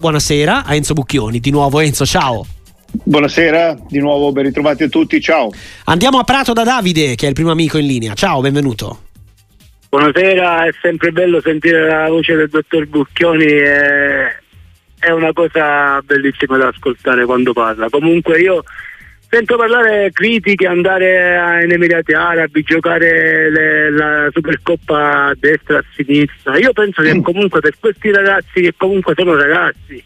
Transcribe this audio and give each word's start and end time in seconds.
Buonasera 0.00 0.64
a 0.64 0.76
Enzo 0.76 0.94
Bucchioni, 0.94 1.40
di 1.40 1.50
nuovo 1.50 1.80
Enzo, 1.80 2.06
ciao. 2.06 2.46
Buonasera, 3.02 3.76
di 3.88 3.98
nuovo 3.98 4.30
ben 4.30 4.44
ritrovati 4.44 4.84
a 4.84 4.88
tutti, 4.88 5.20
ciao. 5.20 5.50
Andiamo 5.86 6.20
a 6.20 6.22
Prato 6.22 6.52
da 6.52 6.62
Davide, 6.62 7.16
che 7.16 7.24
è 7.26 7.28
il 7.28 7.34
primo 7.34 7.50
amico 7.50 7.78
in 7.78 7.86
linea. 7.86 8.14
Ciao, 8.14 8.40
benvenuto. 8.40 9.06
Buonasera, 9.88 10.66
è 10.66 10.70
sempre 10.80 11.10
bello 11.10 11.40
sentire 11.40 11.84
la 11.88 12.08
voce 12.08 12.36
del 12.36 12.48
dottor 12.48 12.86
Bucchioni, 12.86 13.46
è, 13.46 14.36
è 15.00 15.10
una 15.10 15.32
cosa 15.32 16.00
bellissima 16.02 16.56
da 16.58 16.68
ascoltare 16.68 17.24
quando 17.24 17.52
parla. 17.52 17.88
Comunque 17.90 18.38
io 18.38 18.62
sento 19.28 19.56
parlare 19.56 20.10
critiche, 20.12 20.66
andare 20.66 21.62
in 21.64 21.72
Emirati 21.72 22.12
Arabi, 22.12 22.62
giocare 22.62 23.50
le, 23.50 23.90
la 23.90 24.28
Supercoppa 24.32 25.26
a 25.26 25.36
destra 25.38 25.78
a 25.78 25.84
sinistra. 25.94 26.56
Io 26.58 26.72
penso 26.72 27.02
che 27.02 27.20
comunque 27.20 27.60
per 27.60 27.74
questi 27.78 28.10
ragazzi 28.10 28.60
che 28.60 28.74
comunque 28.76 29.14
sono 29.16 29.34
ragazzi 29.34 30.02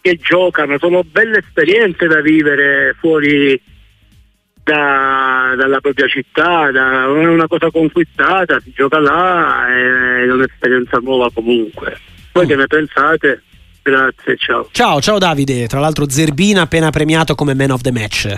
che 0.00 0.16
giocano, 0.16 0.78
sono 0.78 1.04
belle 1.04 1.38
esperienze 1.38 2.06
da 2.08 2.20
vivere 2.20 2.94
fuori 2.98 3.60
da, 4.64 5.54
dalla 5.56 5.80
propria 5.80 6.08
città, 6.08 6.70
da, 6.70 7.04
è 7.04 7.06
una 7.06 7.46
cosa 7.46 7.70
conquistata, 7.70 8.58
si 8.60 8.72
gioca 8.74 8.98
là, 8.98 9.68
è 9.68 10.30
un'esperienza 10.30 10.98
nuova 10.98 11.30
comunque. 11.32 11.98
Voi 12.32 12.46
che 12.46 12.56
ne 12.56 12.66
pensate? 12.66 13.42
Grazie, 13.82 14.36
ciao. 14.36 14.68
Ciao, 14.70 15.00
ciao 15.00 15.18
Davide. 15.18 15.66
Tra 15.66 15.80
l'altro 15.80 16.08
Zerbina 16.08 16.62
appena 16.62 16.90
premiato 16.90 17.34
come 17.34 17.54
man 17.54 17.72
of 17.72 17.80
the 17.80 17.90
match. 17.90 18.32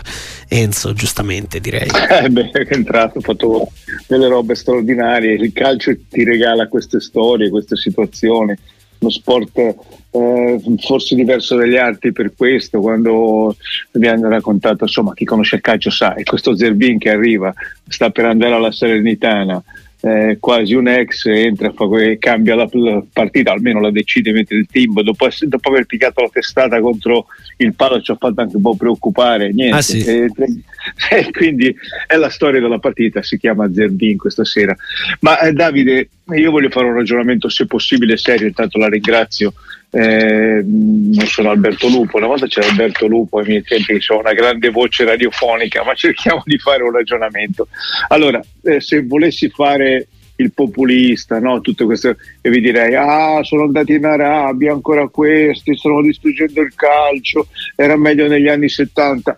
Enzo, 0.49 0.93
giustamente 0.95 1.61
direi. 1.61 1.89
Eh 2.25 2.31
beh, 2.31 2.51
è 2.51 2.67
entrato, 2.71 3.19
ha 3.19 3.21
fatto 3.21 3.71
delle 4.07 4.29
robe 4.29 4.55
straordinarie. 4.55 5.35
Il 5.35 5.53
calcio 5.53 5.95
ti 6.09 6.25
regala 6.25 6.69
queste 6.69 7.01
storie, 7.01 7.51
queste 7.51 7.77
situazioni. 7.77 8.55
Uno 8.99 9.11
sport 9.11 9.59
eh, 9.59 10.61
forse 10.79 11.15
diverso 11.15 11.57
dagli 11.57 11.77
altri 11.77 12.13
per 12.13 12.33
questo, 12.35 12.81
quando 12.81 13.55
mi 13.93 14.07
hanno 14.07 14.29
raccontato, 14.29 14.85
insomma, 14.85 15.13
chi 15.13 15.27
conosce 15.27 15.57
il 15.57 15.61
calcio 15.61 15.91
sa, 15.91 16.15
è 16.15 16.23
questo 16.23 16.57
Zerbin 16.57 16.99
che 16.99 17.11
arriva, 17.11 17.53
sta 17.87 18.09
per 18.09 18.25
andare 18.25 18.55
alla 18.55 18.73
Serenitana 18.73 19.63
eh, 20.05 20.37
quasi 20.39 20.75
un 20.75 20.87
ex 20.87 21.25
entra 21.25 21.73
e 21.99 22.19
cambia 22.19 22.55
la, 22.55 22.69
partita, 23.11 23.53
almeno 23.53 23.81
la 23.81 23.91
decide 23.91 24.33
mentre 24.33 24.59
il 24.59 24.67
team, 24.71 25.01
dopo, 25.01 25.27
dopo, 25.47 25.69
aver 25.71 25.87
piccato 25.87 26.21
la 26.21 26.29
testata 26.31 26.79
contro 26.81 27.27
il 27.57 27.75
palo 27.75 28.03
ci 28.03 28.11
ha 28.11 28.17
fatto 28.17 28.43
anche 28.43 28.57
un 28.57 28.63
po' 28.63 28.77
preoccupare, 28.77 29.51
niente. 29.51 29.77
Ah, 29.77 29.81
sì. 29.81 30.05
e, 30.05 30.29
e, 31.11 31.31
quindi 31.31 31.75
è 32.07 32.17
la 32.17 32.29
storia 32.29 32.61
della 32.61 32.79
partita, 32.79 33.23
si 33.23 33.39
chiama 33.39 33.73
Zerbin 33.73 34.19
questa 34.19 34.45
sera. 34.45 34.77
Ma 35.21 35.39
eh, 35.39 35.55
Davide, 35.55 36.11
io 36.35 36.51
voglio 36.51 36.69
fare 36.69 36.87
un 36.87 36.95
ragionamento 36.95 37.49
se 37.49 37.65
possibile 37.65 38.19
serio, 38.19 38.47
intanto 38.47 38.77
la 38.77 38.89
ringrazio. 38.89 39.55
Eh, 39.97 40.61
non 40.65 41.27
sono 41.27 41.51
Alberto 41.51 41.87
Lupo, 41.87 42.17
una 42.17 42.27
volta 42.27 42.49
c'era 42.49 42.67
Alberto 42.67 43.07
Lupo 43.07 43.39
ai 43.39 43.47
miei 43.47 43.63
tempi, 43.63 44.01
sono 44.01 44.19
una 44.19 44.33
grande 44.33 44.71
voce 44.71 45.05
radiofonica, 45.05 45.85
ma 45.85 45.95
cerchiamo 45.95 46.43
di 46.45 46.59
fare 46.59 46.83
un 46.83 46.91
ragionamento. 46.91 47.69
Allora, 48.09 48.41
eh, 48.65 48.81
se 48.81 49.05
volessi 49.05 49.49
fare 49.51 50.09
il 50.37 50.53
populista, 50.53 51.39
no? 51.39 51.61
Tutte 51.61 51.85
queste, 51.85 52.17
e 52.41 52.51
vi 52.51 52.61
direi: 52.61 52.97
Ah, 52.97 53.45
sono 53.45 53.63
andati 53.63 53.95
in 53.95 54.05
Arabia, 54.05 54.73
ancora 54.73 55.07
questi, 55.07 55.77
stanno 55.77 56.03
distruggendo 56.03 56.61
il 56.61 56.75
calcio, 56.75 57.47
era 57.77 57.97
meglio 57.97 58.27
negli 58.27 58.49
anni 58.49 58.69
70. 58.69 59.37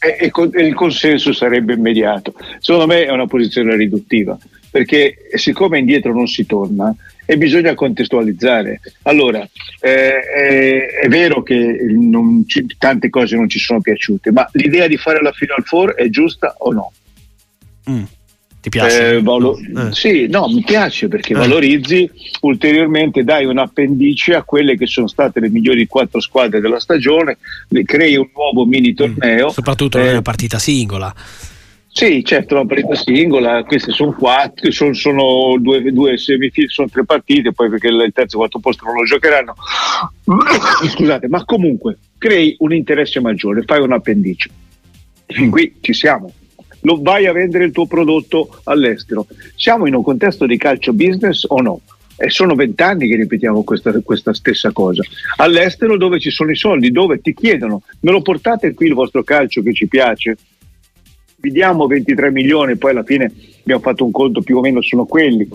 E, 0.00 0.16
e, 0.18 0.32
e 0.52 0.66
il 0.66 0.74
consenso 0.74 1.32
sarebbe 1.32 1.74
immediato. 1.74 2.34
Secondo 2.58 2.88
me 2.88 3.04
è 3.04 3.10
una 3.12 3.28
posizione 3.28 3.76
riduttiva 3.76 4.36
perché 4.72 5.28
siccome 5.34 5.78
indietro 5.78 6.14
non 6.14 6.26
si 6.26 6.46
torna 6.46 6.92
e 7.26 7.36
bisogna 7.36 7.74
contestualizzare. 7.74 8.80
Allora, 9.02 9.46
eh, 9.80 10.20
è, 10.20 10.86
è, 11.02 11.08
vero 11.08 11.42
che 11.42 11.78
ci, 12.46 12.66
tante 12.78 13.10
cose 13.10 13.36
non 13.36 13.50
ci 13.50 13.58
sono 13.58 13.82
piaciute, 13.82 14.32
ma 14.32 14.48
l'idea 14.52 14.86
di 14.88 14.96
fare 14.96 15.20
la 15.20 15.30
Final 15.30 15.62
Four 15.62 15.92
è 15.94 16.08
giusta 16.08 16.54
o 16.58 16.72
no? 16.72 16.92
Mm. 17.90 18.02
Ti 18.62 18.68
piace? 18.70 19.16
Eh, 19.16 19.22
valo- 19.22 19.58
eh. 19.58 19.92
Sì, 19.92 20.26
no, 20.28 20.48
mi 20.48 20.62
piace 20.64 21.08
perché 21.08 21.34
eh. 21.34 21.36
valorizzi 21.36 22.08
ulteriormente, 22.40 23.24
dai 23.24 23.44
un 23.44 23.58
appendice 23.58 24.34
a 24.34 24.42
quelle 24.42 24.78
che 24.78 24.86
sono 24.86 25.06
state 25.06 25.38
le 25.38 25.50
migliori 25.50 25.86
quattro 25.86 26.18
squadre 26.18 26.60
della 26.60 26.80
stagione, 26.80 27.36
crei 27.84 28.16
un 28.16 28.28
nuovo 28.34 28.64
mini 28.64 28.92
mm. 28.92 28.94
torneo. 28.94 29.46
Mm. 29.48 29.50
Soprattutto 29.50 29.98
eh, 29.98 30.10
una 30.12 30.22
partita 30.22 30.58
singola. 30.58 31.14
Sì, 31.94 32.24
certo, 32.24 32.54
la 32.54 32.64
partita 32.64 32.94
singola, 32.94 33.62
queste 33.64 33.92
sono 33.92 34.12
quattro, 34.12 34.70
sono, 34.70 34.94
sono 34.94 35.58
due, 35.58 35.82
due 35.92 36.16
semifinali, 36.16 36.72
sono 36.72 36.88
tre 36.88 37.04
partite, 37.04 37.52
poi 37.52 37.68
perché 37.68 37.88
il 37.88 38.10
terzo 38.14 38.36
e 38.36 38.38
quarto 38.38 38.60
posto 38.60 38.86
non 38.86 38.94
lo 38.94 39.04
giocheranno. 39.04 39.54
Scusate, 40.88 41.28
ma 41.28 41.44
comunque 41.44 41.98
crei 42.16 42.56
un 42.60 42.72
interesse 42.72 43.20
maggiore, 43.20 43.62
fai 43.64 43.82
un 43.82 43.92
appendice. 43.92 44.48
Fin 45.26 45.50
qui 45.50 45.74
ci 45.82 45.92
siamo. 45.92 46.32
Lo 46.80 46.98
vai 47.00 47.26
a 47.26 47.32
vendere 47.32 47.64
il 47.64 47.72
tuo 47.72 47.86
prodotto 47.86 48.60
all'estero. 48.64 49.26
Siamo 49.54 49.86
in 49.86 49.94
un 49.94 50.02
contesto 50.02 50.46
di 50.46 50.56
calcio 50.56 50.94
business 50.94 51.44
o 51.46 51.60
no? 51.60 51.80
E 52.16 52.30
sono 52.30 52.54
vent'anni 52.54 53.06
che 53.06 53.16
ripetiamo 53.16 53.62
questa, 53.64 53.92
questa, 54.02 54.32
stessa 54.32 54.72
cosa. 54.72 55.02
All'estero 55.36 55.98
dove 55.98 56.18
ci 56.18 56.30
sono 56.30 56.50
i 56.50 56.56
soldi, 56.56 56.90
dove 56.90 57.20
ti 57.20 57.34
chiedono, 57.34 57.82
me 58.00 58.12
lo 58.12 58.22
portate 58.22 58.72
qui 58.72 58.86
il 58.86 58.94
vostro 58.94 59.22
calcio 59.22 59.62
che 59.62 59.74
ci 59.74 59.86
piace? 59.86 60.36
Vi 61.42 61.50
diamo 61.50 61.88
23 61.88 62.30
milioni, 62.30 62.76
poi 62.76 62.92
alla 62.92 63.02
fine 63.02 63.30
abbiamo 63.62 63.82
fatto 63.82 64.04
un 64.04 64.12
conto 64.12 64.42
più 64.42 64.58
o 64.58 64.60
meno 64.60 64.80
sono 64.80 65.04
quelli. 65.06 65.48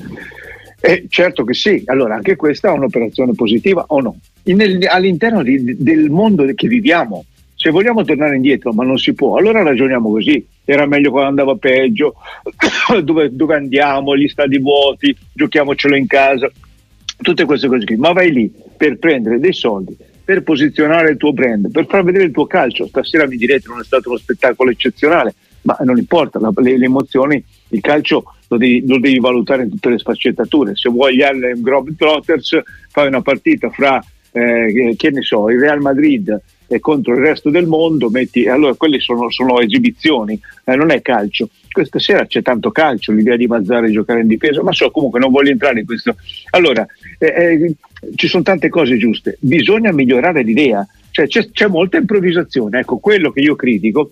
Eh, 0.82 1.06
certo 1.08 1.46
che 1.46 1.54
sì, 1.54 1.82
allora 1.86 2.16
anche 2.16 2.36
questa 2.36 2.68
è 2.68 2.72
un'operazione 2.72 3.34
positiva 3.34 3.86
o 3.88 4.02
no? 4.02 4.18
In, 4.44 4.86
all'interno 4.90 5.42
di, 5.42 5.78
del 5.78 6.10
mondo 6.10 6.46
che 6.54 6.68
viviamo, 6.68 7.24
se 7.56 7.72
vogliamo 7.72 8.04
tornare 8.04 8.36
indietro, 8.36 8.74
ma 8.74 8.84
non 8.84 8.98
si 8.98 9.14
può, 9.14 9.38
allora 9.38 9.64
ragioniamo 9.64 10.12
così. 10.12 10.46
Era 10.66 10.86
meglio 10.86 11.10
quando 11.10 11.30
andava 11.30 11.56
peggio, 11.56 12.16
dove, 13.02 13.34
dove 13.34 13.56
andiamo, 13.56 14.16
gli 14.16 14.28
stadi 14.28 14.60
vuoti, 14.60 15.16
giochiamocelo 15.34 15.96
in 15.96 16.06
casa, 16.06 16.52
tutte 17.22 17.46
queste 17.46 17.68
cose 17.68 17.86
qui. 17.86 17.96
Ma 17.96 18.12
vai 18.12 18.32
lì 18.32 18.52
per 18.76 19.00
prendere 19.00 19.40
dei 19.40 19.54
soldi, 19.54 19.96
per 20.24 20.44
posizionare 20.44 21.12
il 21.12 21.18
tuo 21.18 21.32
brand, 21.32 21.72
per 21.72 21.88
far 21.88 22.04
vedere 22.04 22.26
il 22.26 22.32
tuo 22.32 22.46
calcio. 22.46 22.88
Stasera 22.88 23.26
mi 23.26 23.38
direte 23.38 23.70
non 23.70 23.80
è 23.80 23.84
stato 23.84 24.10
uno 24.10 24.18
spettacolo 24.18 24.70
eccezionale, 24.70 25.34
ma 25.68 25.76
non 25.82 25.98
importa, 25.98 26.40
la, 26.40 26.52
le, 26.56 26.78
le, 26.78 26.86
emozioni, 26.86 27.44
il 27.70 27.82
calcio 27.82 28.24
lo 28.48 28.58
devi, 28.58 28.88
lo 28.88 29.00
devi, 29.00 29.20
valutare 29.20 29.64
in 29.64 29.70
tutte 29.70 29.90
le 29.90 29.98
sfaccettature. 29.98 30.78
Se 30.78 30.90
vuoi 30.90 31.22
Harlem 31.22 31.62
Globetrotters, 31.62 32.62
fai 32.90 33.08
una 33.08 33.22
partita 33.22 33.70
fra, 33.70 34.02
eh, 34.32 34.96
che 34.96 35.12
ne 35.12 35.22
so, 35.22 35.50
il 35.50 35.60
Real 35.60 35.82
Madrid 35.82 36.42
e 36.70 36.80
contro 36.80 37.14
il 37.14 37.20
resto 37.20 37.50
del 37.50 37.66
mondo, 37.66 38.10
metti, 38.10 38.48
allora 38.48 38.74
quelle 38.76 39.00
sono, 39.00 39.30
sono 39.30 39.60
esibizioni, 39.60 40.40
eh, 40.64 40.76
non 40.76 40.90
è 40.92 41.02
calcio. 41.02 41.50
Questa 41.70 42.00
sera 42.00 42.26
c'è 42.26 42.42
tanto 42.42 42.72
calcio, 42.72 43.12
l'idea 43.12 43.36
di 43.36 43.46
Mazzare 43.46 43.92
giocare 43.92 44.22
in 44.22 44.28
difesa, 44.28 44.64
ma 44.64 44.72
so 44.72 44.90
comunque 44.90 45.20
non 45.20 45.32
voglio 45.32 45.52
entrare 45.52 45.82
in 45.82 45.86
questo. 45.86 46.16
Allora, 46.52 46.86
eh, 47.20 47.28
eh 47.28 47.76
ci 48.16 48.28
sono 48.28 48.44
tante 48.44 48.70
cose 48.70 48.96
giuste, 48.96 49.38
bisogna 49.42 49.92
migliorare 49.92 50.44
l'idea, 50.44 50.88
cioè 51.12 51.28
c'è, 51.28 51.50
c'è 51.52 51.68
molta 51.68 51.98
improvvisazione. 51.98 52.80
Ecco, 52.80 53.00
quello 53.00 53.32
che 53.32 53.42
io 53.42 53.56
critico 53.56 54.12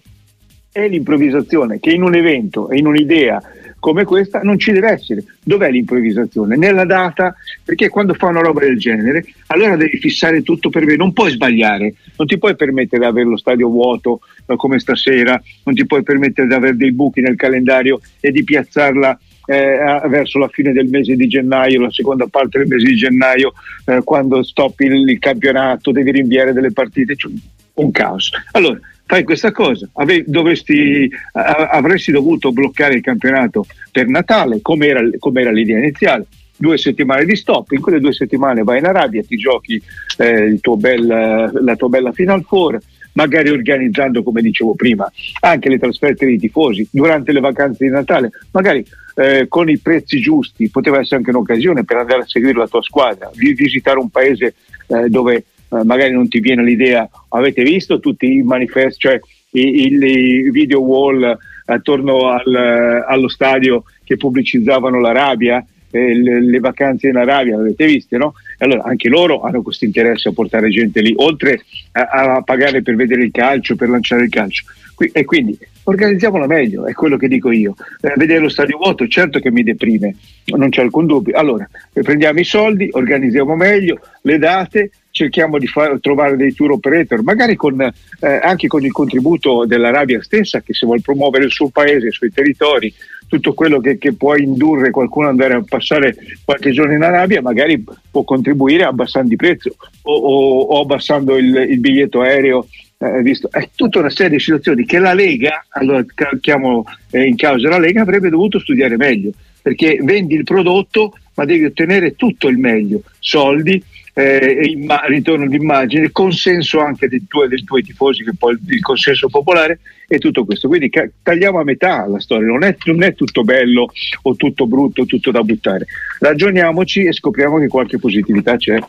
è 0.76 0.90
l'improvvisazione 0.90 1.80
che 1.80 1.92
in 1.92 2.04
un 2.04 2.16
evento 2.16 2.70
e 2.70 2.78
in 2.78 2.86
un'idea 2.86 3.42
come 3.80 4.04
questa 4.04 4.42
non 4.42 4.60
ci 4.60 4.74
deve 4.74 4.90
essere. 4.90 5.24
Dov'è 5.42 5.72
l'improvvisazione? 5.72 6.58
Nella 6.58 6.84
data, 6.84 7.34
perché 7.64 7.88
quando 7.88 8.14
fa 8.14 8.26
una 8.26 8.42
roba 8.42 8.60
del 8.60 8.78
genere, 8.78 9.24
allora 9.48 9.78
devi 9.78 9.98
fissare 9.98 10.42
tutto 10.42 10.70
per 10.70 10.86
me, 10.86 10.98
non 10.98 11.14
puoi 11.14 11.32
sbagliare, 11.32 11.94
non 12.18 12.28
ti 12.28 12.38
puoi 12.38 12.58
permettere 12.58 13.04
di 13.04 13.08
avere 13.08 13.30
lo 13.30 13.38
stadio 13.38 13.70
vuoto 13.70 14.20
eh, 14.48 14.56
come 14.58 14.80
stasera, 14.80 15.42
non 15.64 15.76
ti 15.76 15.86
puoi 15.86 16.04
permettere 16.04 16.48
di 16.48 16.54
avere 16.54 16.76
dei 16.76 16.92
buchi 16.92 17.22
nel 17.22 17.38
calendario 17.38 18.02
e 18.20 18.32
di 18.32 18.44
piazzarla 18.44 19.18
eh, 19.46 20.02
verso 20.10 20.40
la 20.40 20.50
fine 20.50 20.74
del 20.74 20.90
mese 20.90 21.16
di 21.16 21.28
gennaio, 21.28 21.80
la 21.80 21.92
seconda 21.92 22.26
parte 22.28 22.58
del 22.58 22.68
mese 22.68 22.88
di 22.88 22.96
gennaio, 22.96 23.54
eh, 23.86 24.02
quando 24.04 24.44
stoppi 24.44 24.86
il, 24.86 25.08
il, 25.08 25.20
campionato, 25.20 25.92
devi 25.92 26.12
rinviare 26.12 26.52
delle 26.52 26.74
partite, 26.74 27.16
cioè, 27.16 27.32
un 27.76 27.92
caos. 27.92 28.32
Allora, 28.52 28.80
fai 29.06 29.24
questa 29.24 29.52
cosa, 29.52 29.88
Ave, 29.94 30.24
dovresti, 30.26 31.10
avresti 31.34 32.12
dovuto 32.12 32.52
bloccare 32.52 32.96
il 32.96 33.02
campionato 33.02 33.66
per 33.92 34.08
Natale, 34.08 34.60
come 34.62 34.88
era, 34.88 35.02
come 35.20 35.42
era 35.42 35.52
l'idea 35.52 35.78
iniziale 35.78 36.26
due 36.58 36.78
settimane 36.78 37.26
di 37.26 37.36
stop, 37.36 37.72
in 37.72 37.82
quelle 37.82 38.00
due 38.00 38.14
settimane 38.14 38.64
vai 38.64 38.80
in 38.80 38.86
Arabia, 38.86 39.24
ti 39.24 39.36
giochi 39.36 39.82
eh, 40.18 40.60
bel, 40.78 41.52
la 41.62 41.76
tua 41.76 41.90
bella 41.90 42.12
Final 42.14 42.44
Four, 42.44 42.80
magari 43.14 43.50
organizzando, 43.50 44.24
come 44.24 44.42
dicevo 44.42 44.74
prima, 44.74 45.12
anche 45.42 45.70
le 45.70 45.80
trasferte 45.80 46.26
dei 46.26 46.38
tifosi 46.38 46.88
durante 46.92 47.32
le 47.32 47.40
vacanze 47.40 47.86
di 47.86 47.92
Natale, 47.92 48.32
magari 48.52 48.86
eh, 49.16 49.48
con 49.48 49.70
i 49.70 49.78
prezzi 49.78 50.20
giusti, 50.20 50.70
poteva 50.70 51.00
essere 51.00 51.18
anche 51.18 51.30
un'occasione 51.30 51.84
per 51.84 51.98
andare 51.98 52.22
a 52.22 52.28
seguire 52.28 52.58
la 52.58 52.68
tua 52.68 52.82
squadra, 52.82 53.30
visitare 53.34 54.00
un 54.00 54.10
paese 54.10 54.56
eh, 54.88 55.10
dove 55.10 55.46
eh, 55.80 55.84
magari 55.84 56.14
non 56.14 56.28
ti 56.28 56.40
viene 56.40 56.64
l'idea, 56.64 57.08
avete 57.30 57.64
visto 57.64 58.00
tutti 58.00 58.32
i 58.32 58.44
manifesti, 58.44 59.00
cioè 59.00 59.20
i, 59.52 59.86
i, 59.86 60.52
video 60.52 60.82
wall 60.82 61.38
attorno 61.66 62.30
al, 62.30 63.04
allo 63.08 63.28
stadio 63.28 63.84
che 64.04 64.18
pubblicizzavano 64.18 65.00
l'Arabia 65.00 65.66
eh, 65.96 66.14
le, 66.14 66.42
le, 66.42 66.60
vacanze 66.60 67.08
in 67.08 67.16
Arabia, 67.16 67.56
l'avete 67.56 67.86
viste, 67.86 68.18
no? 68.18 68.34
Allora 68.58 68.84
anche 68.84 69.08
loro 69.08 69.42
hanno 69.42 69.62
questo 69.62 69.86
interesse 69.86 70.28
a 70.28 70.34
portare 70.34 70.70
gente 70.70 71.00
lì, 71.00 71.14
oltre 71.16 71.62
a, 71.94 72.02
a, 72.02 72.42
pagare 72.42 72.82
per 72.82 72.96
vedere 72.96 73.24
il 73.24 73.32
calcio, 73.32 73.76
per 73.76 73.90
lanciare 73.90 74.24
il 74.24 74.30
calcio. 74.30 74.66
Qui, 74.94 75.10
e 75.14 75.24
quindi 75.24 75.58
organizziamola 75.84 76.48
meglio, 76.48 76.86
è 76.86 76.94
quello 76.94 77.16
che 77.16 77.30
dico 77.30 77.50
io. 77.52 77.76
Eh, 78.02 78.14
vedere 78.18 78.40
lo 78.40 78.50
stadio 78.50 78.78
vuoto, 78.78 79.08
certo 79.08 79.40
che 79.40 79.52
mi 79.52 79.64
deprime, 79.64 80.16
non 80.58 80.70
c'è 80.70 80.82
alcun 80.82 81.06
dubbio. 81.06 81.38
Allora, 81.38 81.70
prendiamo 81.94 82.40
i 82.40 82.46
soldi, 82.46 82.90
organizziamo 82.92 83.56
meglio 83.56 84.00
le 84.22 84.38
date, 84.38 84.92
cerchiamo 85.16 85.58
di 85.58 85.66
far, 85.66 85.98
trovare 86.02 86.36
dei 86.36 86.54
tour 86.54 86.72
operator, 86.72 87.24
magari 87.24 87.56
con, 87.56 87.80
eh, 87.80 88.40
anche 88.44 88.68
con 88.68 88.84
il 88.84 88.92
contributo 88.92 89.64
dell'Arabia 89.66 90.22
stessa 90.22 90.60
che 90.60 90.74
se 90.74 90.86
vuole 90.86 91.00
promuovere 91.00 91.46
il 91.46 91.52
suo 91.52 91.70
paese, 91.70 92.08
i 92.08 92.12
suoi 92.12 92.32
territori, 92.32 92.94
tutto 93.26 93.54
quello 93.54 93.80
che, 93.80 93.98
che, 93.98 94.12
può 94.12 94.36
indurre 94.36 94.92
qualcuno 94.92 95.28
ad 95.28 95.32
andare 95.32 95.54
a 95.54 95.64
passare 95.66 96.18
qualche 96.44 96.72
giorno 96.72 96.96
in 96.96 97.02
Arabia, 97.02 97.42
magari 97.42 97.82
può 98.12 98.26
contribuire 98.26 98.84
abbassando 98.84 99.32
il 99.32 99.38
prezzo 99.38 99.74
o, 100.02 100.14
o, 100.14 100.60
o 100.64 100.82
abbassando 100.82 101.38
il, 101.38 101.66
il, 101.70 101.80
biglietto 101.80 102.20
aereo. 102.20 102.68
Eh, 102.98 103.22
visto. 103.22 103.50
È 103.50 103.70
tutta 103.74 104.00
una 104.00 104.10
serie 104.10 104.36
di 104.36 104.44
situazioni 104.44 104.86
che 104.86 105.00
la 105.00 105.14
Lega, 105.14 105.66
allora 105.70 106.04
chiamo 106.42 106.84
eh, 107.12 107.24
in 107.24 107.38
causa 107.38 107.70
la 107.70 107.80
Lega, 107.80 108.02
avrebbe 108.02 108.28
dovuto 108.28 108.60
studiare 108.60 108.98
meglio, 108.98 109.32
perché 109.62 109.98
vendi 110.02 110.36
il 110.36 110.44
prodotto 110.44 111.14
ma 111.36 111.46
devi 111.46 111.66
ottenere 111.66 112.16
tutto 112.16 112.48
il 112.48 112.58
meglio, 112.58 113.02
soldi, 113.20 113.82
eh, 114.18 114.60
imma- 114.64 115.04
ritorno 115.08 115.46
d'immagine, 115.46 116.10
consenso 116.12 116.80
anche 116.80 117.10
dei 117.10 117.26
tuoi, 117.28 117.50
dei 117.50 117.64
tuoi 117.66 117.84
tifosi, 117.84 118.24
che 118.24 118.32
poi 118.38 118.58
il 118.68 118.82
consenso 118.82 119.28
popolare 119.28 119.80
e 120.08 120.20
tutto 120.20 120.46
questo. 120.46 120.70
Quindi 120.70 120.90
ca- 120.90 121.08
tagliamo 121.22 121.60
a 121.60 121.64
metà 121.66 122.08
la 122.08 122.20
storia, 122.22 122.48
non 122.48 122.64
è, 122.64 122.78
non 122.86 123.04
è 123.04 123.14
tutto 123.14 123.44
bello 123.44 123.92
o 124.22 124.36
tutto 124.36 124.68
brutto, 124.68 125.06
tutto 125.06 125.32
da 125.32 125.42
buttare. 125.42 125.86
Ragioniamoci 126.20 127.04
e 127.04 127.12
scopriamo 127.12 127.60
che 127.60 127.68
qualche 127.68 128.00
positività 128.00 128.56
c'è. 128.56 128.80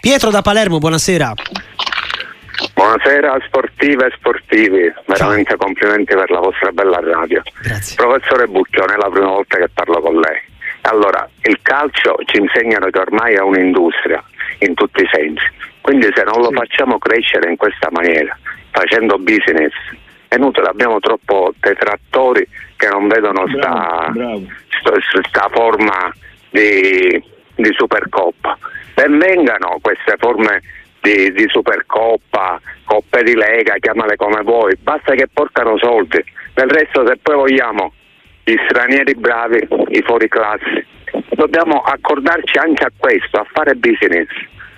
Pietro 0.00 0.30
da 0.30 0.42
Palermo, 0.42 0.78
buonasera. 0.78 1.32
Buonasera 2.74 3.38
sportive 3.46 4.06
e 4.06 4.12
sportivi, 4.16 4.92
veramente 5.06 5.50
Ciao. 5.50 5.56
complimenti 5.56 6.14
per 6.14 6.30
la 6.30 6.40
vostra 6.40 6.70
bella 6.72 7.00
radio. 7.00 7.42
Grazie. 7.62 7.96
Professore 7.96 8.46
Bucchione, 8.48 8.94
è 8.94 8.96
la 8.96 9.08
prima 9.08 9.28
volta 9.28 9.56
che 9.56 9.68
parlo 9.72 10.00
con 10.00 10.20
lei. 10.20 10.38
Allora, 10.82 11.26
il 11.44 11.58
calcio 11.62 12.16
ci 12.26 12.38
insegnano 12.38 12.90
che 12.90 12.98
ormai 12.98 13.34
è 13.34 13.40
un'industria 13.40 14.22
in 14.58 14.74
tutti 14.74 15.02
i 15.02 15.08
sensi, 15.10 15.44
quindi 15.80 16.08
se 16.14 16.22
non 16.24 16.40
lo 16.40 16.48
sì. 16.48 16.54
facciamo 16.54 16.98
crescere 16.98 17.50
in 17.50 17.56
questa 17.56 17.88
maniera, 17.90 18.36
facendo 18.70 19.18
business, 19.18 19.72
è 20.28 20.36
inutile, 20.36 20.68
abbiamo 20.68 20.98
troppo 21.00 21.52
detrattori 21.60 22.46
che 22.76 22.88
non 22.88 23.06
vedono 23.08 23.44
bravo, 23.44 23.58
sta, 23.58 24.10
bravo. 24.10 24.42
Sta, 24.68 25.20
sta, 25.28 25.48
forma 25.52 26.12
di, 26.50 27.22
di 27.54 27.70
Supercoppa. 27.72 28.58
Benvengano 28.94 29.78
queste 29.80 30.16
forme 30.18 30.60
di, 31.00 31.32
di, 31.32 31.46
Supercoppa, 31.48 32.60
coppe 32.84 33.22
di 33.22 33.34
Lega, 33.34 33.74
chiamale 33.78 34.16
come 34.16 34.42
vuoi, 34.42 34.76
basta 34.80 35.14
che 35.14 35.28
portano 35.32 35.78
soldi. 35.78 36.22
Del 36.54 36.68
resto 36.68 37.06
se 37.06 37.16
poi 37.20 37.34
vogliamo 37.34 37.92
gli 38.44 38.56
stranieri 38.68 39.14
bravi, 39.14 39.66
i 39.88 40.02
fuori 40.02 40.28
classe. 40.28 40.86
Dobbiamo 41.30 41.80
accordarci 41.80 42.58
anche 42.58 42.84
a 42.84 42.92
questo, 42.96 43.38
a 43.38 43.46
fare 43.52 43.74
business, 43.74 44.28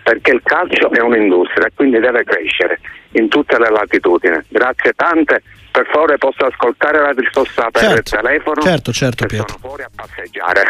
perché 0.03 0.33
il 0.33 0.41
calcio 0.43 0.91
è 0.91 1.01
un'industria 1.01 1.67
e 1.67 1.73
quindi 1.75 1.99
deve 1.99 2.25
crescere 2.25 2.81
in 3.13 3.29
tutte 3.29 3.59
le 3.59 3.71
latitudini. 3.71 4.39
Grazie 4.49 4.93
tante. 4.95 5.43
Per 5.71 5.87
favore 5.93 6.17
posso 6.17 6.47
ascoltare 6.47 7.01
la 7.01 7.11
risposta 7.11 7.71
per 7.71 7.83
certo, 7.83 8.17
il 8.17 8.23
telefono? 8.23 8.63
Certo, 8.63 8.93
certo, 8.93 9.27
Pietro. 9.27 9.59
Sono 9.59 9.69
fuori 9.69 9.83
a 9.83 9.91
passeggiare. 9.95 10.63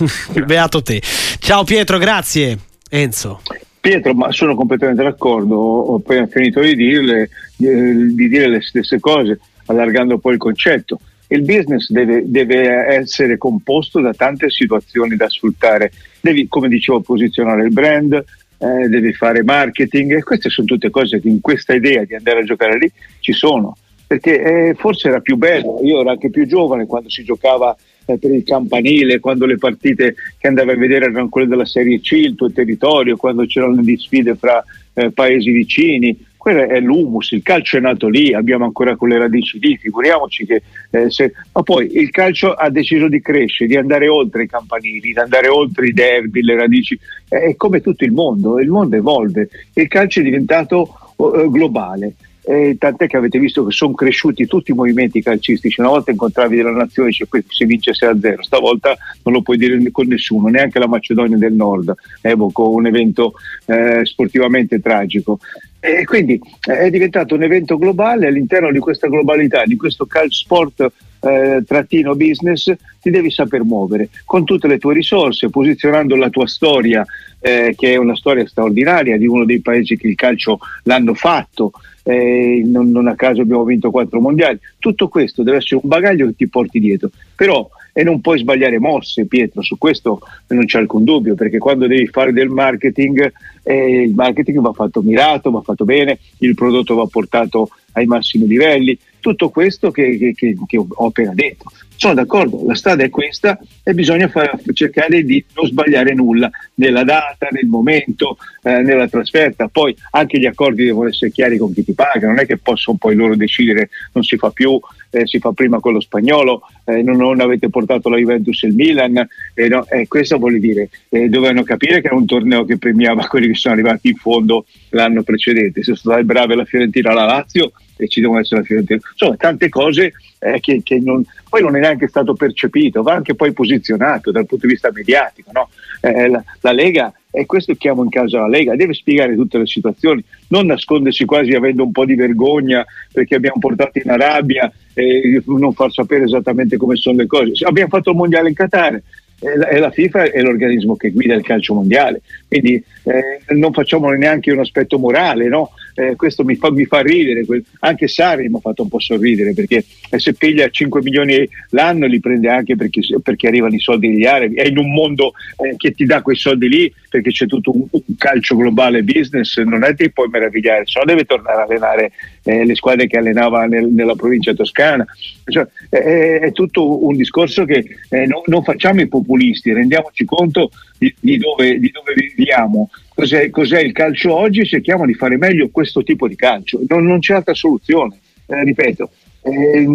Beato 0.46 0.82
te. 0.82 1.00
Ciao 1.02 1.64
Pietro, 1.64 1.98
grazie. 1.98 2.58
Enzo. 2.88 3.42
Pietro, 3.80 4.14
ma 4.14 4.32
sono 4.32 4.54
completamente 4.54 5.02
d'accordo, 5.02 5.56
ho 5.56 5.96
appena 5.96 6.26
finito 6.26 6.60
di, 6.60 6.74
dirle, 6.74 7.28
di 7.56 8.28
dire 8.28 8.48
le 8.48 8.62
stesse 8.62 8.98
cose, 8.98 9.38
allargando 9.66 10.16
poi 10.16 10.32
il 10.32 10.38
concetto 10.38 10.98
il 11.34 11.42
business 11.42 11.90
deve, 11.90 12.22
deve, 12.26 12.86
essere 12.86 13.36
composto 13.38 14.00
da 14.00 14.12
tante 14.12 14.50
situazioni 14.50 15.16
da 15.16 15.28
sfruttare. 15.28 15.92
Devi, 16.20 16.48
come 16.48 16.68
dicevo, 16.68 17.00
posizionare 17.00 17.64
il 17.64 17.72
brand, 17.72 18.12
eh, 18.12 18.88
devi 18.88 19.12
fare 19.12 19.42
marketing 19.42 20.16
e 20.16 20.22
queste 20.22 20.48
sono 20.48 20.66
tutte 20.66 20.90
cose 20.90 21.20
che 21.20 21.28
in 21.28 21.40
questa 21.40 21.74
idea 21.74 22.04
di 22.04 22.14
andare 22.14 22.40
a 22.40 22.44
giocare 22.44 22.78
lì 22.78 22.90
ci 23.20 23.32
sono. 23.32 23.76
Perché 24.06 24.42
eh, 24.42 24.74
forse 24.74 25.08
era 25.08 25.20
più 25.20 25.36
bello, 25.36 25.80
io 25.82 26.00
ero 26.00 26.10
anche 26.10 26.30
più 26.30 26.46
giovane 26.46 26.86
quando 26.86 27.08
si 27.08 27.24
giocava 27.24 27.74
eh, 28.06 28.18
per 28.18 28.30
il 28.32 28.44
campanile, 28.44 29.18
quando 29.18 29.46
le 29.46 29.56
partite 29.56 30.14
che 30.38 30.46
andavi 30.46 30.70
a 30.70 30.76
vedere 30.76 31.06
erano 31.06 31.28
quelle 31.28 31.48
della 31.48 31.64
Serie 31.64 32.00
C, 32.00 32.12
il 32.12 32.34
tuo 32.34 32.52
territorio, 32.52 33.16
quando 33.16 33.46
c'erano 33.46 33.80
le 33.80 33.96
sfide 33.96 34.34
fra 34.36 34.62
eh, 34.92 35.10
paesi 35.10 35.50
vicini, 35.50 36.16
quello 36.44 36.68
è 36.68 36.78
l'humus, 36.78 37.30
il 37.30 37.42
calcio 37.42 37.78
è 37.78 37.80
nato 37.80 38.06
lì, 38.06 38.34
abbiamo 38.34 38.66
ancora 38.66 38.96
quelle 38.96 39.16
radici 39.16 39.58
lì, 39.58 39.78
figuriamoci 39.78 40.44
che 40.44 40.62
eh, 40.90 41.10
se... 41.10 41.32
ma 41.54 41.62
poi 41.62 41.96
il 41.96 42.10
calcio 42.10 42.52
ha 42.52 42.68
deciso 42.68 43.08
di 43.08 43.22
crescere, 43.22 43.70
di 43.70 43.78
andare 43.78 44.08
oltre 44.08 44.42
i 44.42 44.46
campanili, 44.46 45.00
di 45.12 45.18
andare 45.18 45.48
oltre 45.48 45.86
i 45.86 45.94
derby, 45.94 46.42
le 46.42 46.54
radici, 46.54 47.00
è 47.26 47.54
come 47.56 47.80
tutto 47.80 48.04
il 48.04 48.12
mondo, 48.12 48.60
il 48.60 48.68
mondo 48.68 48.94
evolve, 48.94 49.48
il 49.72 49.88
calcio 49.88 50.20
è 50.20 50.22
diventato 50.22 51.14
uh, 51.16 51.50
globale 51.50 52.14
eh, 52.44 52.76
tant'è 52.78 53.06
che 53.06 53.16
avete 53.16 53.38
visto 53.38 53.64
che 53.64 53.72
sono 53.72 53.94
cresciuti 53.94 54.46
tutti 54.46 54.70
i 54.70 54.74
movimenti 54.74 55.22
calcistici. 55.22 55.80
Una 55.80 55.90
volta 55.90 56.10
incontravi 56.10 56.56
della 56.56 56.70
nazione 56.70 57.08
dice 57.08 57.26
si 57.48 57.64
vince 57.64 57.94
6 57.94 58.08
a 58.08 58.18
0, 58.18 58.42
stavolta 58.42 58.96
non 59.22 59.34
lo 59.34 59.42
puoi 59.42 59.56
dire 59.56 59.78
con 59.90 60.06
nessuno, 60.06 60.48
neanche 60.48 60.78
la 60.78 60.88
Macedonia 60.88 61.36
del 61.36 61.54
Nord. 61.54 61.94
Evoco 62.20 62.70
un 62.70 62.86
evento 62.86 63.34
eh, 63.66 64.04
sportivamente 64.04 64.80
tragico. 64.80 65.38
E 65.80 66.04
quindi 66.04 66.40
eh, 66.68 66.78
è 66.78 66.90
diventato 66.90 67.34
un 67.34 67.42
evento 67.42 67.78
globale. 67.78 68.26
All'interno 68.26 68.70
di 68.70 68.78
questa 68.78 69.08
globalità, 69.08 69.64
di 69.64 69.76
questo 69.76 70.06
calcio 70.06 70.44
sport 70.44 70.92
eh, 71.20 71.62
trattino 71.66 72.14
business, 72.14 72.72
ti 73.00 73.10
devi 73.10 73.30
saper 73.30 73.64
muovere. 73.64 74.10
Con 74.24 74.44
tutte 74.44 74.68
le 74.68 74.78
tue 74.78 74.94
risorse, 74.94 75.48
posizionando 75.48 76.16
la 76.16 76.28
tua 76.28 76.46
storia, 76.46 77.04
eh, 77.40 77.74
che 77.76 77.92
è 77.92 77.96
una 77.96 78.16
storia 78.16 78.46
straordinaria 78.46 79.16
di 79.16 79.26
uno 79.26 79.44
dei 79.44 79.60
paesi 79.60 79.96
che 79.96 80.08
il 80.08 80.14
calcio 80.14 80.58
l'hanno 80.84 81.14
fatto, 81.14 81.72
eh, 82.04 82.62
non, 82.64 82.90
non, 82.90 83.08
a 83.08 83.16
caso 83.16 83.42
abbiamo 83.42 83.64
vinto 83.64 83.90
quattro 83.90 84.20
mondiali. 84.20 84.58
Tutto 84.78 85.08
questo 85.08 85.42
deve 85.42 85.56
essere 85.56 85.80
un 85.82 85.88
bagaglio 85.88 86.26
che 86.26 86.36
ti 86.36 86.48
porti 86.48 86.78
dietro, 86.78 87.10
però 87.34 87.68
e 87.96 88.02
non 88.02 88.20
puoi 88.20 88.40
sbagliare 88.40 88.80
mosse, 88.80 89.26
Pietro, 89.26 89.62
su 89.62 89.78
questo 89.78 90.18
non 90.48 90.64
c'è 90.66 90.80
alcun 90.80 91.04
dubbio, 91.04 91.36
perché 91.36 91.58
quando 91.58 91.86
devi 91.86 92.08
fare 92.08 92.32
del 92.32 92.48
marketing, 92.48 93.32
eh, 93.62 94.02
il 94.02 94.14
marketing 94.14 94.58
va 94.58 94.72
fatto 94.72 95.00
mirato, 95.00 95.52
va 95.52 95.60
fatto 95.60 95.84
bene, 95.84 96.18
il 96.38 96.54
prodotto 96.54 96.96
va 96.96 97.06
portato 97.06 97.68
ai 97.92 98.06
massimi 98.06 98.48
livelli, 98.48 98.98
tutto 99.24 99.48
questo 99.48 99.90
che, 99.90 100.34
che, 100.36 100.54
che, 100.66 100.76
ho 100.76 101.06
appena 101.06 101.32
detto. 101.32 101.72
Sono 101.96 102.12
d'accordo, 102.12 102.62
la 102.66 102.74
strada 102.74 103.04
è 103.04 103.08
questa 103.08 103.58
e 103.82 103.94
bisogna 103.94 104.28
far, 104.28 104.60
cercare 104.74 105.22
di 105.22 105.42
non 105.54 105.66
sbagliare 105.66 106.12
nulla 106.12 106.50
nella 106.74 107.04
data, 107.04 107.48
nel 107.50 107.66
momento, 107.66 108.36
eh, 108.62 108.82
nella 108.82 109.08
trasferta. 109.08 109.68
Poi 109.68 109.96
anche 110.10 110.38
gli 110.38 110.44
accordi 110.44 110.84
devono 110.84 111.08
essere 111.08 111.30
chiari 111.30 111.56
con 111.56 111.72
chi 111.72 111.82
ti 111.82 111.94
paga, 111.94 112.26
non 112.26 112.38
è 112.38 112.44
che 112.44 112.58
possono 112.58 112.98
poi 112.98 113.14
loro 113.14 113.34
decidere 113.34 113.88
non 114.12 114.24
si 114.24 114.36
fa 114.36 114.50
più, 114.50 114.78
eh, 115.08 115.26
si 115.26 115.38
fa 115.38 115.52
prima 115.52 115.80
con 115.80 115.94
lo 115.94 116.00
spagnolo, 116.00 116.62
eh, 116.84 117.02
non, 117.02 117.16
non, 117.16 117.40
avete 117.40 117.70
portato 117.70 118.10
la 118.10 118.18
Juventus 118.18 118.62
e 118.64 118.66
il 118.66 118.74
Milan. 118.74 119.26
Eh, 119.54 119.68
no, 119.68 119.86
questo 120.06 120.36
vuol 120.36 120.58
dire, 120.58 120.90
eh, 121.08 121.30
dovevano 121.30 121.62
capire 121.62 122.02
che 122.02 122.08
era 122.08 122.16
un 122.16 122.26
torneo 122.26 122.66
che 122.66 122.76
premiava 122.76 123.26
quelli 123.26 123.46
che 123.46 123.54
sono 123.54 123.72
arrivati 123.72 124.08
in 124.08 124.16
fondo 124.16 124.66
l'anno 124.90 125.22
precedente. 125.22 125.82
Se 125.82 125.94
sono 125.94 126.14
state 126.14 126.24
brave 126.24 126.54
la 126.54 126.66
Fiorentina 126.66 127.12
e 127.12 127.14
la 127.14 127.24
Lazio, 127.24 127.72
e 127.96 128.08
ci 128.08 128.20
devono 128.20 128.40
essere 128.40 128.60
la 128.60 128.66
Fiorentina. 128.66 129.00
Insomma, 129.10 129.36
tante 129.36 129.68
cose 129.68 130.12
eh, 130.38 130.60
che, 130.60 130.80
che 130.82 130.98
non, 130.98 131.24
poi 131.48 131.62
non 131.62 131.76
è 131.76 131.80
neanche 131.80 132.08
stato 132.08 132.34
percepito, 132.34 133.02
va 133.02 133.14
anche 133.14 133.34
poi 133.34 133.52
posizionato 133.52 134.30
dal 134.30 134.46
punto 134.46 134.66
di 134.66 134.72
vista 134.72 134.90
mediatico. 134.92 135.50
No? 135.52 135.68
Eh, 136.00 136.28
la, 136.28 136.42
la, 136.60 136.72
Lega, 136.72 137.12
e 137.30 137.46
questo 137.46 137.74
chiamo 137.74 138.02
in 138.02 138.10
causa 138.10 138.40
la 138.40 138.48
Lega, 138.48 138.76
deve 138.76 138.92
spiegare 138.92 139.34
tutte 139.34 139.58
le 139.58 139.66
situazioni, 139.66 140.22
non 140.48 140.66
nascondersi 140.66 141.24
quasi 141.24 141.52
avendo 141.52 141.84
un 141.84 141.92
po' 141.92 142.04
di 142.04 142.14
vergogna 142.14 142.84
perché 143.12 143.34
abbiamo 143.34 143.58
portato 143.58 143.98
in 144.02 144.10
Arabia 144.10 144.70
e 144.92 145.42
non 145.46 145.72
far 145.72 145.90
sapere 145.92 146.24
esattamente 146.24 146.76
come 146.76 146.96
sono 146.96 147.18
le 147.18 147.26
cose. 147.26 147.52
Abbiamo 147.66 147.88
fatto 147.88 148.10
il 148.10 148.16
mondiale 148.16 148.48
in 148.48 148.54
Qatar, 148.54 149.00
e 149.40 149.78
la 149.78 149.90
FIFA 149.90 150.32
è 150.32 150.40
l'organismo 150.40 150.96
che 150.96 151.10
guida 151.10 151.34
il 151.34 151.42
calcio 151.42 151.74
mondiale, 151.74 152.22
quindi 152.48 152.82
eh, 153.04 153.54
non 153.54 153.72
facciamo 153.72 154.10
neanche 154.10 154.52
un 154.52 154.60
aspetto 154.60 154.98
morale, 154.98 155.48
no? 155.48 155.70
eh, 155.94 156.16
questo 156.16 156.44
mi 156.44 156.56
fa, 156.56 156.70
mi 156.70 156.84
fa 156.84 157.00
ridere, 157.00 157.44
anche 157.80 158.08
Sarri 158.08 158.48
mi 158.48 158.56
ha 158.56 158.60
fatto 158.60 158.82
un 158.82 158.88
po' 158.88 158.98
sorridere 158.98 159.54
perché 159.54 159.84
se 160.16 160.34
piglia 160.34 160.68
5 160.68 161.02
milioni 161.02 161.48
l'anno 161.70 162.06
li 162.06 162.20
prende 162.20 162.48
anche 162.48 162.76
perché, 162.76 163.00
perché 163.22 163.46
arrivano 163.46 163.74
i 163.74 163.80
soldi 163.80 164.08
degli 164.10 164.26
arabi, 164.26 164.56
è 164.56 164.66
in 164.66 164.78
un 164.78 164.92
mondo 164.92 165.32
eh, 165.58 165.76
che 165.76 165.92
ti 165.92 166.04
dà 166.04 166.22
quei 166.22 166.36
soldi 166.36 166.68
lì 166.68 166.92
perché 167.08 167.30
c'è 167.30 167.46
tutto 167.46 167.74
un, 167.74 167.84
un 167.90 168.02
calcio 168.18 168.56
globale 168.56 169.02
business, 169.02 169.56
non 169.58 169.84
è 169.84 169.94
che 169.94 170.10
puoi 170.10 170.28
meravigliare, 170.28 170.84
se 170.86 170.98
no 170.98 171.04
deve 171.04 171.24
tornare 171.24 171.60
a 171.60 171.64
allenare 171.64 172.12
eh, 172.44 172.64
le 172.64 172.74
squadre 172.74 173.06
che 173.06 173.18
allenava 173.18 173.66
nel, 173.66 173.86
nella 173.86 174.14
provincia 174.14 174.52
toscana, 174.52 175.04
cioè, 175.46 175.66
è, 175.88 176.40
è, 176.40 176.52
tutto 176.52 177.04
un 177.06 177.16
discorso 177.16 177.64
che 177.64 177.84
eh, 178.08 178.26
non, 178.26 178.42
non, 178.46 178.62
facciamo 178.62 179.00
i 179.00 179.08
populisti, 179.24 179.72
rendiamoci 179.72 180.24
conto 180.24 180.70
di, 180.98 181.12
di, 181.18 181.38
dove, 181.38 181.78
di 181.78 181.90
dove 181.90 182.14
viviamo 182.14 182.90
cos'è, 183.14 183.48
cos'è, 183.50 183.80
il 183.80 183.92
calcio 183.92 184.34
oggi 184.34 184.64
cerchiamo 184.66 185.06
di 185.06 185.14
fare 185.14 185.36
meglio 185.36 185.68
questo 185.70 186.02
tipo 186.02 186.28
di 186.28 186.36
calcio. 186.36 186.80
Non, 186.88 187.04
non 187.04 187.20
c'è 187.20 187.34
altra 187.34 187.54
soluzione, 187.54 188.18
eh, 188.46 188.64
ripeto. 188.64 189.10
Eh, 189.42 189.86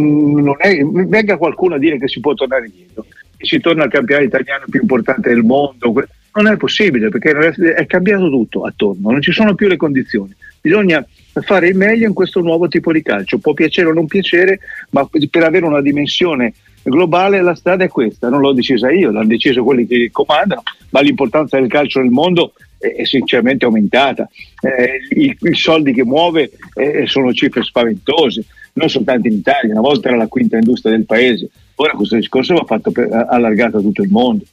è, 0.58 0.84
venga 0.84 1.38
qualcuno 1.38 1.76
a 1.76 1.80
dire 1.80 2.00
che 2.00 2.08
si 2.08 2.20
può 2.20 2.34
tornare 2.34 2.66
indietro, 2.66 3.06
che 3.38 3.46
si 3.46 3.60
torna 3.60 3.84
al 3.84 3.92
campionato 3.92 4.28
italiano 4.28 4.66
più 4.70 4.82
importante 4.82 5.30
del 5.30 5.44
mondo. 5.44 5.94
Non 6.32 6.48
è 6.48 6.58
possibile 6.58 7.10
perché 7.10 7.32
è 7.74 7.86
cambiato 7.86 8.30
tutto 8.30 8.64
attorno, 8.64 9.12
non 9.12 9.22
ci 9.22 9.32
sono 9.32 9.56
più 9.56 9.68
le 9.68 9.78
condizioni. 9.78 10.34
Bisogna 10.62 11.06
fare 11.42 11.70
il 11.70 11.76
meglio 11.76 12.08
in 12.08 12.14
questo 12.14 12.42
nuovo 12.42 12.68
tipo 12.68 12.92
di 12.92 13.02
calcio. 13.02 13.40
Può 13.40 13.54
piacere 13.54 13.90
o 13.90 13.94
non 13.94 14.08
piacere, 14.08 14.60
ma 14.92 15.08
per 15.30 15.44
avere 15.44 15.66
una 15.66 15.82
dimensione 15.82 16.54
globale 16.84 17.42
la 17.42 17.56
strada 17.56 17.84
è 17.84 17.88
questa. 17.88 18.30
Non 18.30 18.40
l'ho 18.40 18.54
decisa 18.54 18.92
io, 18.92 19.12
l'hanno 19.12 19.28
deciso 19.28 19.64
quelli 19.64 19.86
che 19.86 20.10
comandano, 20.12 20.64
ma 20.90 21.02
l'importanza 21.02 21.60
del 21.60 21.70
calcio 21.70 22.00
nel 22.00 22.10
mondo 22.10 22.54
è 22.78 23.04
sinceramente 23.04 23.66
aumentata. 23.66 24.28
Eh, 24.62 25.20
i, 25.20 25.38
i, 25.40 25.56
soldi 25.56 25.94
che 25.94 26.06
muove 26.06 26.52
eh, 26.76 27.06
sono 27.08 27.34
cifre 27.34 27.64
spaventose, 27.64 28.46
non 28.74 28.90
soltanto 28.90 29.28
in 29.28 29.34
Italia, 29.34 29.72
una 29.72 29.82
volta 29.82 30.08
era 30.08 30.18
la 30.18 30.28
quinta 30.28 30.58
industria 30.58 30.96
del 30.96 31.06
paese, 31.06 31.50
ora 31.76 31.92
questo 31.92 32.16
discorso 32.16 32.54
va 32.54 32.64
fatto 32.66 32.92
per, 32.92 33.10
allargato 33.12 33.78
a 33.78 33.82
tutto 33.82 34.02
il 34.02 34.10
mondo. 34.10 34.46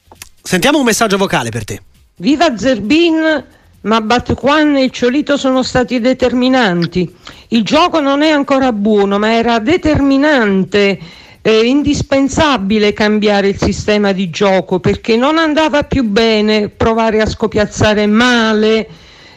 Sentiamo 0.42 0.78
un 0.78 0.84
messaggio 0.84 1.16
vocale 1.16 1.50
per 1.50 1.64
te. 1.64 1.80
Viva 2.16 2.56
Zerbin, 2.56 3.44
ma 3.82 4.00
Batquan 4.00 4.76
e 4.76 4.84
il 4.84 4.90
Ciolito 4.90 5.36
sono 5.36 5.62
stati 5.62 6.00
determinanti. 6.00 7.08
Il 7.48 7.62
gioco 7.62 8.00
non 8.00 8.22
è 8.22 8.30
ancora 8.30 8.72
buono, 8.72 9.18
ma 9.18 9.34
era 9.34 9.58
determinante 9.60 10.98
è 11.46 11.62
indispensabile 11.62 12.92
cambiare 12.92 13.46
il 13.46 13.56
sistema 13.56 14.10
di 14.10 14.30
gioco 14.30 14.80
perché 14.80 15.14
non 15.14 15.38
andava 15.38 15.84
più 15.84 16.02
bene 16.02 16.70
provare 16.70 17.20
a 17.20 17.26
scopiazzare 17.26 18.04
male 18.08 18.88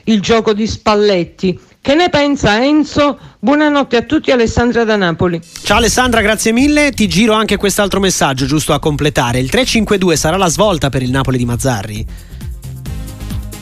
il 0.05 0.19
gioco 0.19 0.53
di 0.53 0.65
Spalletti. 0.65 1.59
Che 1.79 1.93
ne 1.93 2.09
pensa 2.09 2.63
Enzo? 2.63 3.15
Buonanotte 3.37 3.95
a 3.95 4.01
tutti, 4.01 4.31
Alessandra 4.31 4.83
da 4.85 4.95
Napoli. 4.95 5.39
Ciao 5.61 5.77
Alessandra, 5.77 6.21
grazie 6.21 6.51
mille. 6.51 6.89
Ti 6.93 7.07
giro 7.07 7.33
anche 7.33 7.57
quest'altro 7.57 7.99
messaggio 7.99 8.47
giusto 8.47 8.73
a 8.73 8.79
completare. 8.79 9.37
Il 9.37 9.51
352 9.51 10.15
sarà 10.15 10.37
la 10.37 10.49
svolta 10.49 10.89
per 10.89 11.03
il 11.03 11.11
Napoli 11.11 11.37
di 11.37 11.45
Mazzarri? 11.45 12.05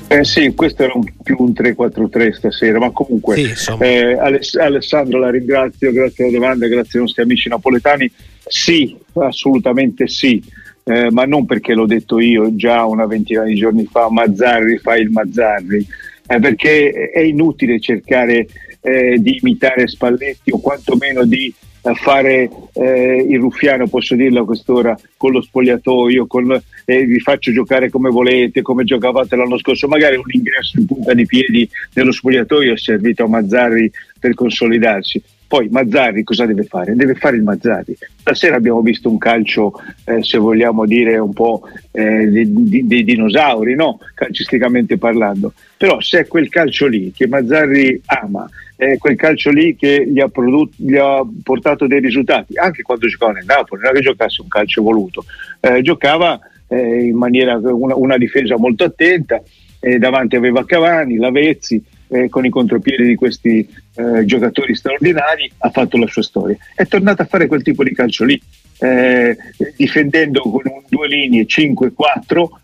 Eh 0.09 0.23
sì, 0.23 0.53
questo 0.53 0.83
era 0.83 0.93
un, 0.95 1.03
più 1.21 1.35
un 1.39 1.51
3-4-3 1.51 2.31
stasera, 2.31 2.79
ma 2.79 2.91
comunque 2.91 3.35
sì, 3.35 3.73
eh, 3.79 4.13
Aless- 4.13 4.55
Alessandro 4.55 5.19
la 5.19 5.29
ringrazio, 5.29 5.91
grazie 5.91 6.23
alla 6.23 6.33
domanda, 6.33 6.67
grazie 6.67 6.99
ai 6.99 7.05
nostri 7.05 7.23
amici 7.23 7.49
napoletani. 7.49 8.09
Sì, 8.45 8.95
assolutamente 9.15 10.07
sì, 10.07 10.41
eh, 10.85 11.11
ma 11.11 11.25
non 11.25 11.45
perché 11.45 11.73
l'ho 11.73 11.85
detto 11.85 12.19
io 12.19 12.55
già 12.55 12.85
una 12.85 13.05
ventina 13.05 13.43
di 13.43 13.55
giorni 13.55 13.85
fa, 13.85 14.09
Mazzarri 14.09 14.77
fa 14.77 14.95
il 14.95 15.09
Mazzarri, 15.09 15.85
eh, 16.25 16.39
perché 16.39 17.09
è 17.11 17.19
inutile 17.19 17.77
cercare 17.81 18.47
eh, 18.79 19.17
di 19.19 19.39
imitare 19.41 19.87
Spalletti 19.89 20.51
o 20.51 20.59
quantomeno 20.61 21.25
di 21.25 21.53
fare 21.93 22.49
eh, 22.73 23.25
il 23.27 23.39
ruffiano, 23.39 23.87
posso 23.87 24.15
dirlo 24.15 24.41
a 24.41 24.45
quest'ora, 24.45 24.97
con 25.15 25.31
lo 25.31 25.41
spogliatoio, 25.41 26.27
con, 26.27 26.61
eh, 26.85 27.05
vi 27.05 27.19
faccio 27.19 27.51
giocare 27.51 27.89
come 27.89 28.09
volete, 28.09 28.61
come 28.61 28.83
giocavate 28.83 29.35
l'anno 29.35 29.57
scorso, 29.57 29.87
magari 29.87 30.15
un 30.15 30.23
ingresso 30.27 30.79
in 30.79 30.85
punta 30.85 31.13
di 31.13 31.25
piedi 31.25 31.69
nello 31.93 32.11
spogliatoio 32.11 32.73
è 32.73 32.77
servito 32.77 33.23
a 33.23 33.27
Mazzarri 33.27 33.91
per 34.19 34.33
consolidarsi. 34.33 35.21
Poi 35.47 35.69
Mazzarri 35.69 36.23
cosa 36.23 36.45
deve 36.45 36.63
fare? 36.63 36.93
Deve 36.95 37.15
fare 37.15 37.37
il 37.37 37.43
Mazzarri. 37.43 37.95
Stasera 38.19 38.57
abbiamo 38.57 38.81
visto 38.81 39.09
un 39.09 39.17
calcio, 39.17 39.71
eh, 40.03 40.21
se 40.21 40.37
vogliamo 40.37 40.85
dire, 40.85 41.17
un 41.17 41.33
po' 41.33 41.61
eh, 41.91 42.27
dei 42.27 43.03
dinosauri, 43.03 43.75
no? 43.75 43.99
calcisticamente 44.13 44.97
parlando. 44.97 45.53
Però 45.77 46.01
se 46.01 46.19
è 46.19 46.27
quel 46.27 46.49
calcio 46.49 46.87
lì 46.87 47.13
che 47.15 47.27
Mazzarri 47.27 48.01
ama, 48.05 48.49
è 48.75 48.97
quel 48.97 49.15
calcio 49.15 49.49
lì 49.49 49.75
che 49.75 50.05
gli 50.07 50.19
ha, 50.19 50.27
prodotto, 50.27 50.73
gli 50.75 50.97
ha, 50.97 51.25
portato 51.43 51.87
dei 51.87 51.99
risultati, 51.99 52.57
anche 52.57 52.83
quando 52.83 53.07
giocava 53.07 53.31
nel 53.31 53.45
Napoli, 53.45 53.81
non 53.81 53.91
è 53.91 53.95
che 53.95 54.01
giocasse 54.01 54.41
un 54.41 54.47
calcio 54.49 54.83
voluto, 54.83 55.23
eh, 55.61 55.81
giocava 55.81 56.39
eh, 56.67 57.05
in 57.05 57.15
maniera 57.15 57.57
una, 57.57 57.95
una, 57.95 58.17
difesa 58.17 58.57
molto 58.57 58.83
attenta, 58.83 59.41
eh, 59.79 59.97
davanti 59.97 60.35
aveva 60.35 60.65
Cavani, 60.65 61.17
Lavezzi, 61.17 61.81
eh, 62.09 62.29
con 62.29 62.45
i 62.45 62.49
contropiedi 62.49 63.05
di 63.05 63.15
questi 63.15 63.67
eh, 63.95 64.25
giocatori 64.25 64.75
straordinari, 64.75 65.51
ha 65.59 65.69
fatto 65.69 65.97
la 65.97 66.07
sua 66.07 66.23
storia. 66.23 66.57
È 66.75 66.85
tornato 66.85 67.21
a 67.21 67.25
fare 67.25 67.47
quel 67.47 67.63
tipo 67.63 67.83
di 67.83 67.93
calcio 67.93 68.23
lì, 68.23 68.39
eh, 68.79 69.35
difendendo 69.75 70.41
con 70.41 70.61
un, 70.65 70.81
due 70.87 71.07
linee 71.07 71.45
5-4, 71.45 71.91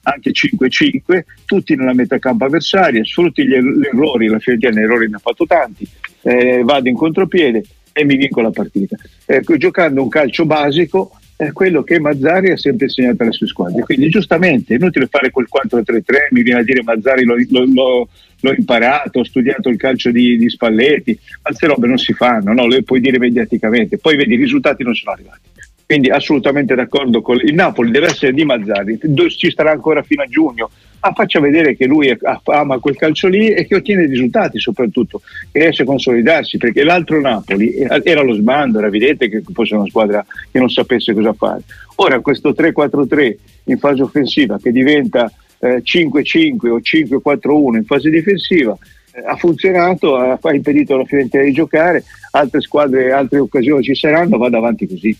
anche 0.03 0.31
5-5, 0.31 1.23
tutti 1.45 1.75
nella 1.75 1.93
metà 1.93 2.19
campo 2.19 2.45
avversaria, 2.45 3.03
sfrutti 3.03 3.45
gli, 3.45 3.55
gli 3.55 3.85
errori, 3.85 4.27
la 4.27 4.39
Fiorentina 4.39 4.79
errori 4.79 5.09
ne 5.09 5.15
ha 5.15 5.19
fatto 5.19 5.45
tanti, 5.45 5.87
eh, 6.21 6.61
vado 6.63 6.89
in 6.89 6.95
contropiede 6.95 7.63
e 7.91 8.03
mi 8.05 8.15
vinco 8.15 8.41
la 8.41 8.51
partita. 8.51 8.97
Ecco, 9.25 9.57
giocando 9.57 10.01
un 10.01 10.09
calcio 10.09 10.45
basico 10.45 11.17
è 11.45 11.51
quello 11.51 11.83
che 11.83 11.99
Mazzari 11.99 12.51
ha 12.51 12.57
sempre 12.57 12.85
insegnato 12.85 13.23
alle 13.23 13.31
sue 13.31 13.47
squadre. 13.47 13.81
Quindi 13.83 14.09
giustamente 14.09 14.73
è 14.73 14.77
inutile 14.77 15.07
fare 15.07 15.31
quel 15.31 15.47
4-3-3, 15.51 16.03
mi 16.31 16.41
viene 16.41 16.61
a 16.61 16.63
dire 16.63 16.83
Mazzari 16.83 17.23
l'ho, 17.23 17.35
l'ho, 17.49 18.07
l'ho 18.39 18.53
imparato, 18.53 19.19
ho 19.19 19.23
studiato 19.23 19.69
il 19.69 19.77
calcio 19.77 20.11
di, 20.11 20.37
di 20.37 20.49
Spalletti, 20.49 21.17
queste 21.41 21.67
robe 21.67 21.87
non 21.87 21.97
si 21.97 22.13
fanno, 22.13 22.53
no? 22.53 22.67
le 22.67 22.83
puoi 22.83 22.99
dire 22.99 23.17
mediaticamente, 23.17 23.97
poi 23.97 24.15
vedi 24.15 24.33
i 24.33 24.37
risultati 24.37 24.83
non 24.83 24.93
sono 24.93 25.11
arrivati. 25.11 25.51
Quindi 25.85 26.09
assolutamente 26.09 26.75
d'accordo 26.75 27.21
con 27.21 27.37
il 27.43 27.53
Napoli, 27.53 27.91
deve 27.91 28.07
essere 28.07 28.33
di 28.33 28.45
Mazzari, 28.45 28.99
ci 29.37 29.51
starà 29.51 29.71
ancora 29.71 30.01
fino 30.01 30.23
a 30.23 30.27
giugno, 30.27 30.69
ma 31.03 31.13
faccia 31.13 31.41
vedere 31.41 31.75
che 31.75 31.85
lui 31.85 32.17
ama 32.45 32.79
quel 32.79 32.95
calcio 32.95 33.27
lì 33.27 33.49
e 33.49 33.67
che 33.67 33.75
ottiene 33.75 34.05
risultati 34.05 34.57
soprattutto, 34.57 35.21
che 35.51 35.59
riesce 35.59 35.83
a 35.83 35.85
consolidarsi, 35.85 36.57
perché 36.57 36.83
l'altro 36.83 37.19
Napoli 37.19 37.75
era 37.75 38.21
lo 38.21 38.33
sbando, 38.33 38.77
era 38.77 38.87
evidente 38.87 39.27
che 39.27 39.43
fosse 39.51 39.75
una 39.75 39.87
squadra 39.87 40.25
che 40.49 40.59
non 40.59 40.69
sapesse 40.69 41.13
cosa 41.13 41.33
fare. 41.33 41.61
Ora 41.95 42.19
questo 42.21 42.51
3-4-3 42.51 43.35
in 43.65 43.77
fase 43.77 44.01
offensiva 44.01 44.57
che 44.57 44.71
diventa 44.71 45.31
eh, 45.59 45.81
5-5 45.83 46.69
o 46.69 46.79
5-4-1 46.79 47.75
in 47.75 47.85
fase 47.85 48.09
difensiva 48.09 48.77
eh, 49.11 49.21
ha 49.25 49.35
funzionato, 49.35 50.15
ha, 50.15 50.39
impedito 50.53 50.95
alla 50.95 51.05
Fiorentina 51.05 51.43
di 51.43 51.51
giocare, 51.51 52.03
altre 52.31 52.61
squadre, 52.61 53.11
altre 53.11 53.39
occasioni 53.39 53.83
ci 53.83 53.93
saranno, 53.93 54.37
vada 54.37 54.57
avanti 54.57 54.87
così. 54.87 55.15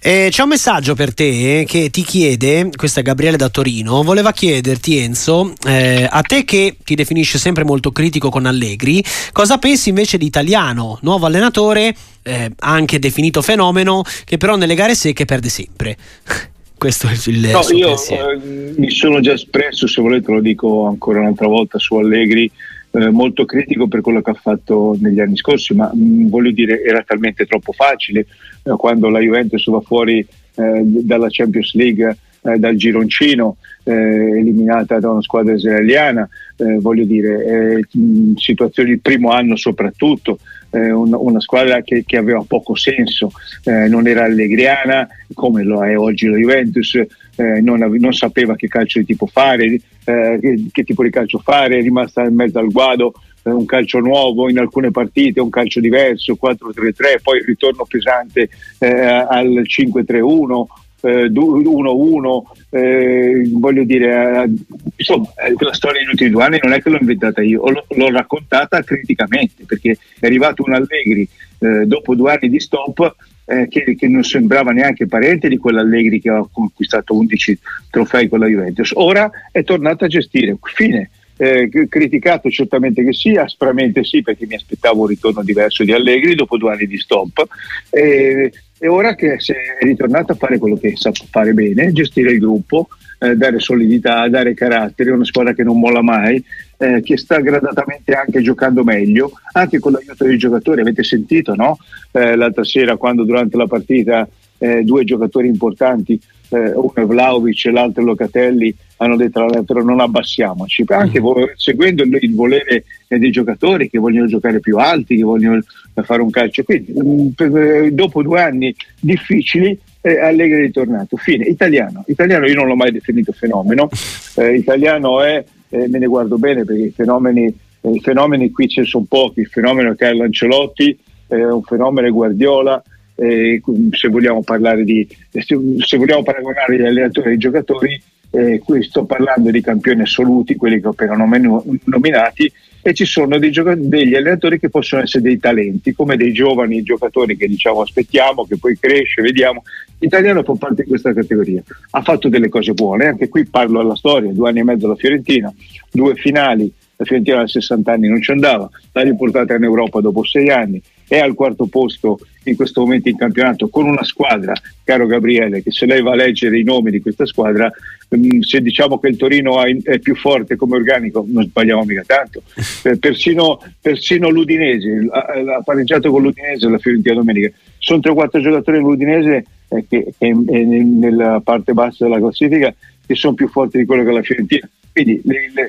Eh, 0.00 0.28
c'è 0.30 0.42
un 0.42 0.48
messaggio 0.48 0.94
per 0.94 1.12
te 1.12 1.64
che 1.66 1.90
ti 1.90 2.02
chiede, 2.02 2.70
questo 2.76 3.00
è 3.00 3.02
Gabriele 3.02 3.36
da 3.36 3.48
Torino, 3.48 4.04
voleva 4.04 4.30
chiederti 4.30 4.96
Enzo, 4.96 5.52
eh, 5.66 6.06
a 6.08 6.22
te 6.22 6.44
che 6.44 6.76
ti 6.84 6.94
definisce 6.94 7.36
sempre 7.36 7.64
molto 7.64 7.90
critico 7.90 8.30
con 8.30 8.46
Allegri, 8.46 9.02
cosa 9.32 9.58
pensi 9.58 9.88
invece 9.88 10.16
di 10.16 10.24
Italiano, 10.24 11.00
nuovo 11.02 11.26
allenatore, 11.26 11.92
eh, 12.22 12.52
anche 12.60 13.00
definito 13.00 13.42
fenomeno, 13.42 14.04
che 14.24 14.36
però 14.36 14.54
nelle 14.54 14.76
gare 14.76 14.94
secche 14.94 15.24
perde 15.24 15.48
sempre? 15.48 15.96
Questo 16.78 17.08
è 17.08 17.12
il 17.26 17.50
no, 17.50 17.60
io 17.76 17.96
eh, 18.08 18.74
mi 18.76 18.90
sono 18.90 19.18
già 19.18 19.32
espresso, 19.32 19.88
se 19.88 20.00
volete 20.00 20.30
lo 20.30 20.40
dico 20.40 20.86
ancora 20.86 21.18
un'altra 21.18 21.48
volta 21.48 21.76
su 21.80 21.96
Allegri, 21.96 22.48
eh, 22.90 23.10
molto 23.10 23.44
critico 23.44 23.86
per 23.86 24.00
quello 24.00 24.22
che 24.22 24.30
ha 24.30 24.34
fatto 24.34 24.96
negli 25.00 25.20
anni 25.20 25.36
scorsi, 25.36 25.74
ma 25.74 25.90
mh, 25.92 26.00
mm, 26.00 26.28
voglio 26.28 26.50
dire 26.50 26.82
era 26.82 27.02
talmente 27.02 27.46
troppo 27.46 27.72
facile 27.72 28.26
eh, 28.62 28.70
quando 28.76 29.08
la 29.08 29.20
Juventus 29.20 29.68
va 29.68 29.80
fuori 29.80 30.18
eh, 30.18 30.82
dalla 30.84 31.28
Champions 31.28 31.74
League 31.74 32.16
eh, 32.40 32.56
dal 32.58 32.76
gironcino, 32.76 33.56
eh, 33.82 33.92
eliminata 33.92 35.00
da 35.00 35.10
una 35.10 35.22
squadra 35.22 35.54
israeliana, 35.54 36.28
eh, 36.56 36.78
voglio 36.78 37.04
dire, 37.04 37.84
in 37.92 38.34
situazioni 38.36 38.90
di 38.90 38.98
primo 38.98 39.30
anno 39.30 39.56
soprattutto, 39.56 40.38
una, 40.70 41.40
squadra 41.40 41.80
che, 41.80 42.04
che, 42.06 42.18
aveva 42.18 42.44
poco 42.46 42.74
senso, 42.74 43.30
non 43.64 44.06
era 44.06 44.24
allegriana 44.24 45.08
come 45.32 45.62
lo 45.62 45.82
è 45.82 45.96
oggi 45.96 46.26
la 46.28 46.36
Juventus, 46.36 47.00
non, 47.38 47.96
non, 47.98 48.12
sapeva 48.12 48.56
che 48.56 48.68
calcio 48.68 48.98
di 48.98 49.04
tipo 49.04 49.26
fare, 49.26 49.80
che, 50.04 50.66
che, 50.72 50.84
tipo 50.84 51.02
di 51.02 51.10
calcio 51.10 51.38
fare, 51.38 51.78
è 51.78 51.82
rimasta 51.82 52.24
in 52.24 52.34
mezzo 52.34 52.58
al 52.58 52.70
guado, 52.70 53.12
un 53.42 53.64
calcio 53.64 54.00
nuovo 54.00 54.48
in 54.50 54.58
alcune 54.58 54.90
partite, 54.90 55.40
un 55.40 55.50
calcio 55.50 55.80
diverso, 55.80 56.36
4-3-3, 56.40 57.20
poi 57.22 57.38
il 57.38 57.44
ritorno 57.44 57.84
pesante 57.84 58.48
eh, 58.78 58.88
al 58.88 59.64
5-3-1, 59.64 60.64
eh, 61.00 61.30
1-1, 61.30 62.42
eh, 62.70 63.48
voglio 63.52 63.84
dire, 63.84 64.42
eh, 64.42 64.52
insomma, 64.96 65.28
eh, 65.46 65.54
la 65.58 65.72
storia 65.72 66.00
degli 66.00 66.10
ultimi 66.10 66.30
due 66.30 66.44
anni 66.44 66.58
non 66.62 66.72
è 66.72 66.82
che 66.82 66.90
l'ho 66.90 66.98
inventata 67.00 67.42
io, 67.42 67.68
l'ho, 67.68 67.84
l'ho 67.88 68.10
raccontata 68.10 68.82
criticamente 68.82 69.64
perché 69.64 69.96
è 70.18 70.26
arrivato 70.26 70.64
un 70.66 70.74
Allegri 70.74 71.28
eh, 71.60 71.86
dopo 71.86 72.14
due 72.14 72.32
anni 72.32 72.48
di 72.48 72.60
stop 72.60 73.14
eh, 73.48 73.66
che, 73.68 73.96
che, 73.96 74.08
non 74.08 74.22
sembrava 74.24 74.72
neanche 74.72 75.06
parente 75.06 75.48
di 75.48 75.56
quell'Allegri 75.56 76.20
che 76.20 76.28
aveva 76.28 76.48
conquistato 76.52 77.14
11 77.14 77.58
trofei 77.90 78.28
con 78.28 78.40
la 78.40 78.46
Juventus. 78.46 78.92
Ora 78.94 79.30
è 79.50 79.64
tornato 79.64 80.04
a 80.04 80.08
gestire. 80.08 80.56
Fine. 80.60 81.10
Eh, 81.40 81.68
criticato 81.88 82.50
certamente 82.50 83.04
che 83.04 83.12
sì, 83.12 83.36
aspramente 83.36 84.02
sì, 84.04 84.22
perché 84.22 84.44
mi 84.44 84.56
aspettavo 84.56 85.02
un 85.02 85.06
ritorno 85.06 85.42
diverso 85.44 85.84
di 85.84 85.92
Allegri 85.92 86.34
dopo 86.34 86.58
due 86.58 86.72
anni 86.72 86.86
di 86.86 86.98
stop. 86.98 87.46
Eh, 87.90 88.52
e 88.80 88.86
ora 88.88 89.14
che 89.14 89.34
è 89.34 89.84
ritornato 89.84 90.32
a 90.32 90.36
fare 90.36 90.58
quello 90.58 90.76
che 90.76 90.92
sa 90.96 91.10
fare 91.30 91.52
bene, 91.52 91.92
gestire 91.92 92.32
il 92.32 92.38
gruppo, 92.38 92.88
eh, 93.18 93.36
dare 93.36 93.58
solidità, 93.58 94.28
dare 94.28 94.54
carattere, 94.54 95.10
una 95.10 95.24
squadra 95.24 95.52
che 95.52 95.64
non 95.64 95.78
molla 95.78 96.02
mai, 96.02 96.42
eh, 96.78 97.00
che 97.02 97.16
sta 97.16 97.40
gradatamente 97.40 98.12
anche 98.12 98.40
giocando 98.42 98.84
meglio, 98.84 99.32
anche 99.52 99.78
con 99.78 99.92
l'aiuto 99.92 100.24
dei 100.24 100.38
giocatori. 100.38 100.80
Avete 100.80 101.02
sentito 101.02 101.54
no? 101.54 101.78
eh, 102.12 102.36
l'altra 102.36 102.64
sera 102.64 102.96
quando 102.96 103.24
durante 103.24 103.56
la 103.56 103.66
partita 103.66 104.28
eh, 104.58 104.82
due 104.82 105.04
giocatori 105.04 105.48
importanti, 105.48 106.20
eh, 106.50 106.72
uno 106.72 106.92
è 106.94 107.04
Vlaovic 107.04 107.66
e 107.66 107.70
l'altro 107.70 108.02
è 108.02 108.06
Locatelli, 108.06 108.74
hanno 108.96 109.16
detto 109.16 109.38
all'allenatore 109.38 109.84
non 109.84 110.00
abbassiamoci, 110.00 110.84
anche 110.86 111.20
vo- 111.20 111.50
seguendo 111.54 112.02
il, 112.02 112.34
volere 112.34 112.84
dei 113.06 113.30
giocatori 113.30 113.88
che 113.88 113.98
vogliono 113.98 114.26
giocare 114.26 114.58
più 114.60 114.76
alti, 114.78 115.16
che 115.16 115.22
vogliono 115.22 115.60
fare 115.94 116.22
un 116.22 116.30
calcio. 116.30 116.62
Quindi 116.62 117.32
per, 117.34 117.92
dopo 117.92 118.22
due 118.22 118.40
anni 118.40 118.74
difficili 119.00 119.78
eh, 120.00 120.20
Allegri 120.20 120.58
è 120.58 120.62
ritornato. 120.62 121.16
Fine. 121.16 121.44
Italiano. 121.44 122.04
Italiano 122.06 122.46
io 122.46 122.54
non 122.54 122.66
l'ho 122.66 122.76
mai 122.76 122.92
definito 122.92 123.32
fenomeno. 123.32 123.88
Eh, 124.38 124.54
italiano 124.54 125.20
è, 125.20 125.44
eh, 125.68 125.88
me 125.88 125.98
ne 125.98 126.06
guardo 126.06 126.38
bene 126.38 126.64
perché 126.64 126.82
i 126.82 126.92
fenomeni, 126.94 127.46
eh, 127.80 127.90
i 127.90 127.98
fenomeni 127.98 128.52
qui 128.52 128.68
ce 128.68 128.82
ne 128.82 128.86
sono 128.86 129.04
pochi. 129.08 129.40
Il 129.40 129.48
fenomeno 129.48 129.90
è 129.90 129.96
Carlo 129.96 130.22
Ancelotti, 130.22 130.96
un 131.26 131.62
fenomeno 131.62 132.06
è 132.06 132.10
Guardiola. 132.12 132.80
se 133.16 134.08
vogliamo 134.08 134.44
parlare 134.44 134.84
di 134.84 135.04
se 135.32 135.96
vogliamo 135.96 136.22
paragonare 136.22 136.76
gli 136.76 136.84
allenatori 136.84 137.30
ai 137.30 137.36
giocatori, 137.36 138.00
eh, 138.30 138.60
qui 138.64 138.82
sto 138.84 139.04
parlando 139.04 139.50
di 139.50 139.60
campioni 139.60 140.02
assoluti, 140.02 140.54
quelli 140.54 140.80
che 140.80 140.86
ho 140.86 140.90
appena 140.90 141.16
nominati, 141.16 142.52
e 142.88 142.94
ci 142.94 143.04
sono 143.04 143.38
dei 143.38 143.50
degli 143.50 144.14
allenatori 144.14 144.58
che 144.58 144.70
possono 144.70 145.02
essere 145.02 145.22
dei 145.22 145.38
talenti, 145.38 145.92
come 145.92 146.16
dei 146.16 146.32
giovani 146.32 146.82
giocatori 146.82 147.36
che 147.36 147.46
diciamo 147.46 147.82
aspettiamo, 147.82 148.46
che 148.46 148.56
poi 148.56 148.78
cresce, 148.78 149.20
vediamo. 149.20 149.62
L'italiano 149.98 150.42
fa 150.42 150.54
parte 150.54 150.84
di 150.84 150.88
questa 150.88 151.12
categoria. 151.12 151.62
Ha 151.90 152.02
fatto 152.02 152.30
delle 152.30 152.48
cose 152.48 152.72
buone, 152.72 153.06
anche 153.06 153.28
qui 153.28 153.44
parlo 153.44 153.80
alla 153.80 153.94
storia, 153.94 154.32
due 154.32 154.48
anni 154.48 154.60
e 154.60 154.64
mezzo 154.64 154.86
alla 154.86 154.96
Fiorentina, 154.96 155.52
due 155.90 156.14
finali, 156.14 156.72
la 156.96 157.04
Fiorentina 157.04 157.42
a 157.42 157.46
60 157.46 157.92
anni 157.92 158.08
non 158.08 158.22
ci 158.22 158.30
andava, 158.30 158.70
l'ha 158.92 159.02
riportata 159.02 159.54
in 159.54 159.64
Europa 159.64 160.00
dopo 160.00 160.24
sei 160.24 160.48
anni, 160.50 160.80
è 161.06 161.18
al 161.18 161.34
quarto 161.34 161.66
posto 161.66 162.18
in 162.48 162.56
questo 162.56 162.80
momento 162.80 163.08
in 163.08 163.16
campionato 163.16 163.68
con 163.68 163.86
una 163.86 164.04
squadra, 164.04 164.52
caro 164.84 165.06
Gabriele, 165.06 165.62
che 165.62 165.70
se 165.70 165.86
lei 165.86 166.02
va 166.02 166.12
a 166.12 166.16
leggere 166.16 166.58
i 166.58 166.64
nomi 166.64 166.90
di 166.90 167.00
questa 167.00 167.26
squadra, 167.26 167.70
mm, 168.14 168.40
se 168.40 168.60
diciamo 168.60 168.98
che 168.98 169.08
il 169.08 169.16
Torino 169.16 169.62
è 169.64 169.98
più 169.98 170.14
forte 170.16 170.56
come 170.56 170.76
organico, 170.76 171.24
non 171.26 171.44
sbagliamo 171.44 171.84
mica 171.84 172.02
tanto. 172.06 172.42
Eh, 172.84 172.96
persino, 172.96 173.60
persino 173.80 174.28
l'Udinese, 174.30 175.08
ha 175.10 175.60
pareggiato 175.64 176.10
con 176.10 176.22
l'Udinese 176.22 176.68
la 176.68 176.78
Fiorentina 176.78 177.16
domenica. 177.16 177.50
Sono 177.78 177.98
3-4 177.98 178.40
giocatori 178.40 178.78
dell'Udinese 178.78 179.44
eh, 179.68 179.84
che, 179.88 180.12
che 180.16 180.32
nella 180.32 181.40
parte 181.42 181.72
bassa 181.72 182.04
della 182.04 182.18
classifica 182.18 182.72
che 183.04 183.14
sono 183.14 183.34
più 183.34 183.48
forti 183.48 183.78
di 183.78 183.84
quello 183.84 184.04
che 184.04 184.12
la 184.12 184.22
Fiorentina. 184.22 184.68
Quindi 184.92 185.20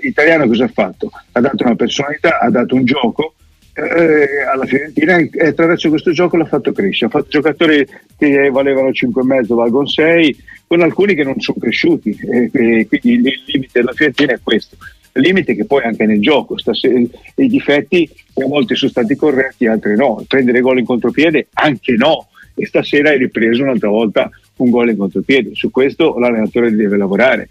l'italiano 0.02 0.48
cosa 0.48 0.66
ha 0.66 0.70
fatto? 0.70 1.12
Ha 1.32 1.40
dato 1.40 1.64
una 1.64 1.76
personalità, 1.76 2.40
ha 2.40 2.50
dato 2.50 2.76
un 2.76 2.86
gioco 2.86 3.34
eh, 3.80 4.42
alla 4.42 4.66
Fiorentina 4.66 5.18
e 5.18 5.48
attraverso 5.48 5.90
questo 5.90 6.12
gioco 6.12 6.38
l'ha 6.38 6.46
fatto 6.46 6.72
crescere. 6.72 7.08
Ha 7.08 7.18
fatto 7.18 7.30
giocatori 7.30 7.88
che 8.18 8.50
valevano 8.50 8.90
5,5, 8.90 9.54
valgono 9.54 9.88
6, 9.88 10.38
con 10.68 10.82
alcuni 10.82 11.16
che 11.16 11.24
non 11.24 11.40
sono 11.40 11.58
cresciuti. 11.60 12.10
Eh, 12.10 12.50
quindi 12.52 13.30
il 13.30 13.44
limite 13.46 13.80
della 13.80 13.94
Fiorentina 13.94 14.34
è 14.34 14.40
questo. 14.44 14.78
Il 15.14 15.22
limite 15.24 15.56
che 15.56 15.66
poi 15.66 15.84
anche 15.84 16.06
nel 16.06 16.22
gioco, 16.22 16.58
stasera, 16.58 17.00
i 17.36 17.48
difetti 17.48 18.10
a 18.36 18.46
volte 18.46 18.76
sono 18.76 18.92
stati 18.92 19.16
corretti, 19.16 19.66
altri 19.66 19.96
no. 19.96 20.24
Prendere 20.28 20.62
gol 20.62 20.80
in 20.80 20.86
contropiede 20.86 21.48
anche 21.54 21.94
no. 21.94 22.28
E 22.56 22.66
stasera 22.66 23.10
hai 23.10 23.18
ripreso 23.18 23.64
un'altra 23.64 23.90
volta 23.90 24.30
un 24.58 24.70
gol 24.70 24.90
in 24.90 24.98
contropiede. 24.98 25.52
Su 25.54 25.72
questo 25.72 26.18
l'allenatore 26.18 26.72
deve 26.72 26.98
lavorare, 26.98 27.50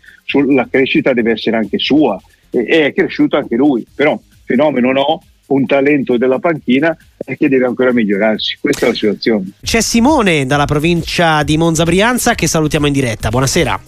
la 0.49 0.69
crescita 0.71 1.13
deve 1.13 1.33
essere 1.33 1.57
anche 1.57 1.79
sua 1.79 2.21
e 2.51 2.65
è 2.65 2.93
cresciuto 2.93 3.37
anche 3.37 3.57
lui, 3.57 3.87
però 3.95 4.21
fenomeno 4.45 4.93
no, 4.93 5.23
un 5.49 5.67
talento 5.67 6.17
della 6.17 6.39
panchina 6.39 6.97
e 7.25 7.37
che 7.37 7.49
deve 7.49 7.67
ancora 7.67 7.93
migliorarsi. 7.93 8.59
Questa 8.61 8.87
è 8.87 8.89
la 8.89 8.95
situazione. 8.95 9.51
C'è 9.63 9.81
Simone 9.81 10.47
dalla 10.47 10.65
provincia 10.65 11.43
di 11.43 11.57
Monza 11.57 11.85
Brianza 11.85 12.35
che 12.35 12.47
salutiamo 12.47 12.87
in 12.87 12.93
diretta. 12.93 13.29
Buonasera. 13.29 13.81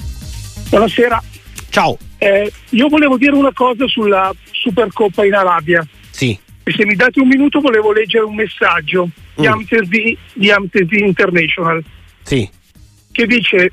Buonasera. 0.69 1.23
Ciao. 1.71 1.99
Eh, 2.19 2.51
io 2.71 2.89
volevo 2.89 3.17
dire 3.17 3.33
una 3.33 3.53
cosa 3.53 3.87
sulla 3.87 4.33
Supercoppa 4.51 5.25
in 5.25 5.35
Arabia. 5.35 5.87
Sì. 6.11 6.39
E 6.63 6.73
se 6.73 6.85
mi 6.85 6.95
date 6.95 7.21
un 7.21 7.29
minuto 7.29 7.61
volevo 7.61 7.93
leggere 7.93 8.25
un 8.25 8.35
messaggio 8.35 9.07
mm. 9.07 9.11
di 9.37 9.47
Amtesdi 9.47 10.19
di 10.35 10.51
Amtesdi 10.51 10.99
International. 10.99 11.83
Sì. 12.23 12.49
Che 13.13 13.27
dice, 13.27 13.73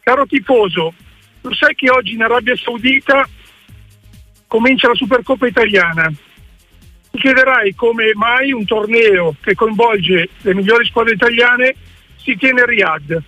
caro 0.00 0.26
tifoso, 0.26 0.92
lo 1.40 1.54
sai 1.54 1.74
che 1.74 1.90
oggi 1.90 2.12
in 2.14 2.22
Arabia 2.22 2.56
Saudita 2.56 3.28
comincia 4.46 4.88
la 4.88 4.94
Supercoppa 4.94 5.46
italiana 5.46 6.12
chiederai 7.16 7.74
come 7.74 8.12
mai 8.14 8.52
un 8.52 8.64
torneo 8.64 9.34
che 9.40 9.54
coinvolge 9.54 10.28
le 10.40 10.54
migliori 10.54 10.84
squadre 10.86 11.14
italiane 11.14 11.74
si 12.16 12.36
tiene 12.36 12.62
a 12.62 12.64
Riyadh. 12.64 13.22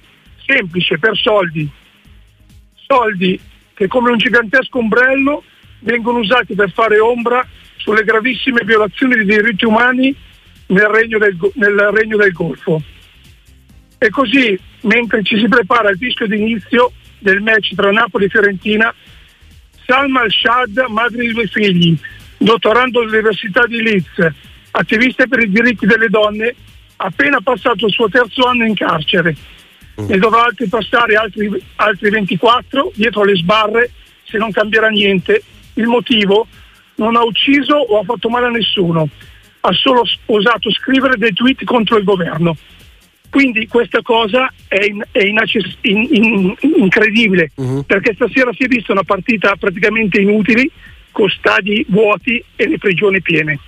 Semplice, 0.47 0.99
per 0.99 1.17
soldi. 1.17 1.69
Soldi 2.87 3.39
che 3.75 3.87
come 3.87 4.11
un 4.11 4.19
gigantesco 4.19 4.79
ombrello 4.79 5.43
vengono 5.81 6.19
usati 6.19 6.55
per 6.55 6.73
fare 6.73 6.99
ombra 6.99 7.47
sulle 7.77 8.03
gravissime 8.03 8.63
violazioni 8.65 9.15
dei 9.17 9.25
diritti 9.25 9.65
umani 9.65 10.15
nel 10.67 10.87
regno 10.87 11.19
del, 11.19 11.37
nel 11.55 11.79
regno 11.93 12.17
del 12.17 12.33
Golfo. 12.33 12.83
E 13.99 14.11
così, 14.11 14.59
mentre 14.83 15.23
ci 15.23 15.39
si 15.39 15.49
prepara 15.49 15.89
al 15.89 15.97
fischio 15.97 16.27
d'inizio 16.27 16.93
del 17.19 17.41
match 17.41 17.75
tra 17.75 17.91
Napoli 17.91 18.27
e 18.27 18.29
Fiorentina, 18.29 18.95
Salma 19.87 20.21
al-Shad, 20.21 20.85
madre 20.89 21.23
di 21.23 21.33
due 21.33 21.47
figli, 21.47 21.97
dottorando 22.39 23.01
all'Università 23.01 23.67
di 23.67 23.83
Leeds, 23.83 24.33
attivista 24.71 25.27
per 25.27 25.41
i 25.41 25.51
diritti 25.51 25.87
delle 25.87 26.09
donne, 26.09 26.55
appena 26.97 27.41
passato 27.41 27.87
il 27.87 27.93
suo 27.93 28.09
terzo 28.09 28.47
anno 28.47 28.65
in 28.65 28.75
carcere. 28.75 29.37
Mm. 30.01 30.09
Ne 30.09 30.19
dovrà 30.19 30.45
altri 30.45 30.69
passare 30.69 31.17
altri, 31.17 31.51
altri 31.77 32.11
24 32.11 32.93
dietro 32.95 33.25
le 33.25 33.37
sbarre 33.37 33.91
se 34.25 34.39
non 34.39 34.53
cambierà 34.53 34.89
niente. 34.89 35.43
Il 35.75 35.87
motivo? 35.87 36.47
Non 36.97 37.17
ha 37.17 37.23
ucciso 37.23 37.75
o 37.75 38.01
ha 38.01 38.05
fatto 38.05 38.29
male 38.29 38.47
a 38.47 38.51
nessuno, 38.51 39.09
ha 39.61 39.73
solo 39.73 40.03
osato 40.27 40.71
scrivere 40.73 41.17
dei 41.17 41.33
tweet 41.33 41.65
contro 41.65 41.97
il 41.97 42.05
governo. 42.05 42.57
Quindi 43.31 43.67
questa 43.67 44.01
cosa 44.03 44.53
è, 44.67 44.83
in, 44.85 45.03
è 45.11 45.23
inaccess- 45.23 45.77
in, 45.83 46.09
in, 46.11 46.55
incredibile 46.77 47.51
uh-huh. 47.55 47.85
perché 47.85 48.15
stasera 48.15 48.51
si 48.55 48.65
è 48.65 48.67
vista 48.69 48.93
una 48.93 49.03
partita 49.03 49.55
praticamente 49.57 50.21
inutile 50.21 50.71
con 51.19 51.29
stadi 51.31 51.85
vuoti 51.89 52.41
e 52.55 52.69
le 52.69 52.79
prigioni 52.79 53.21
piene. 53.21 53.59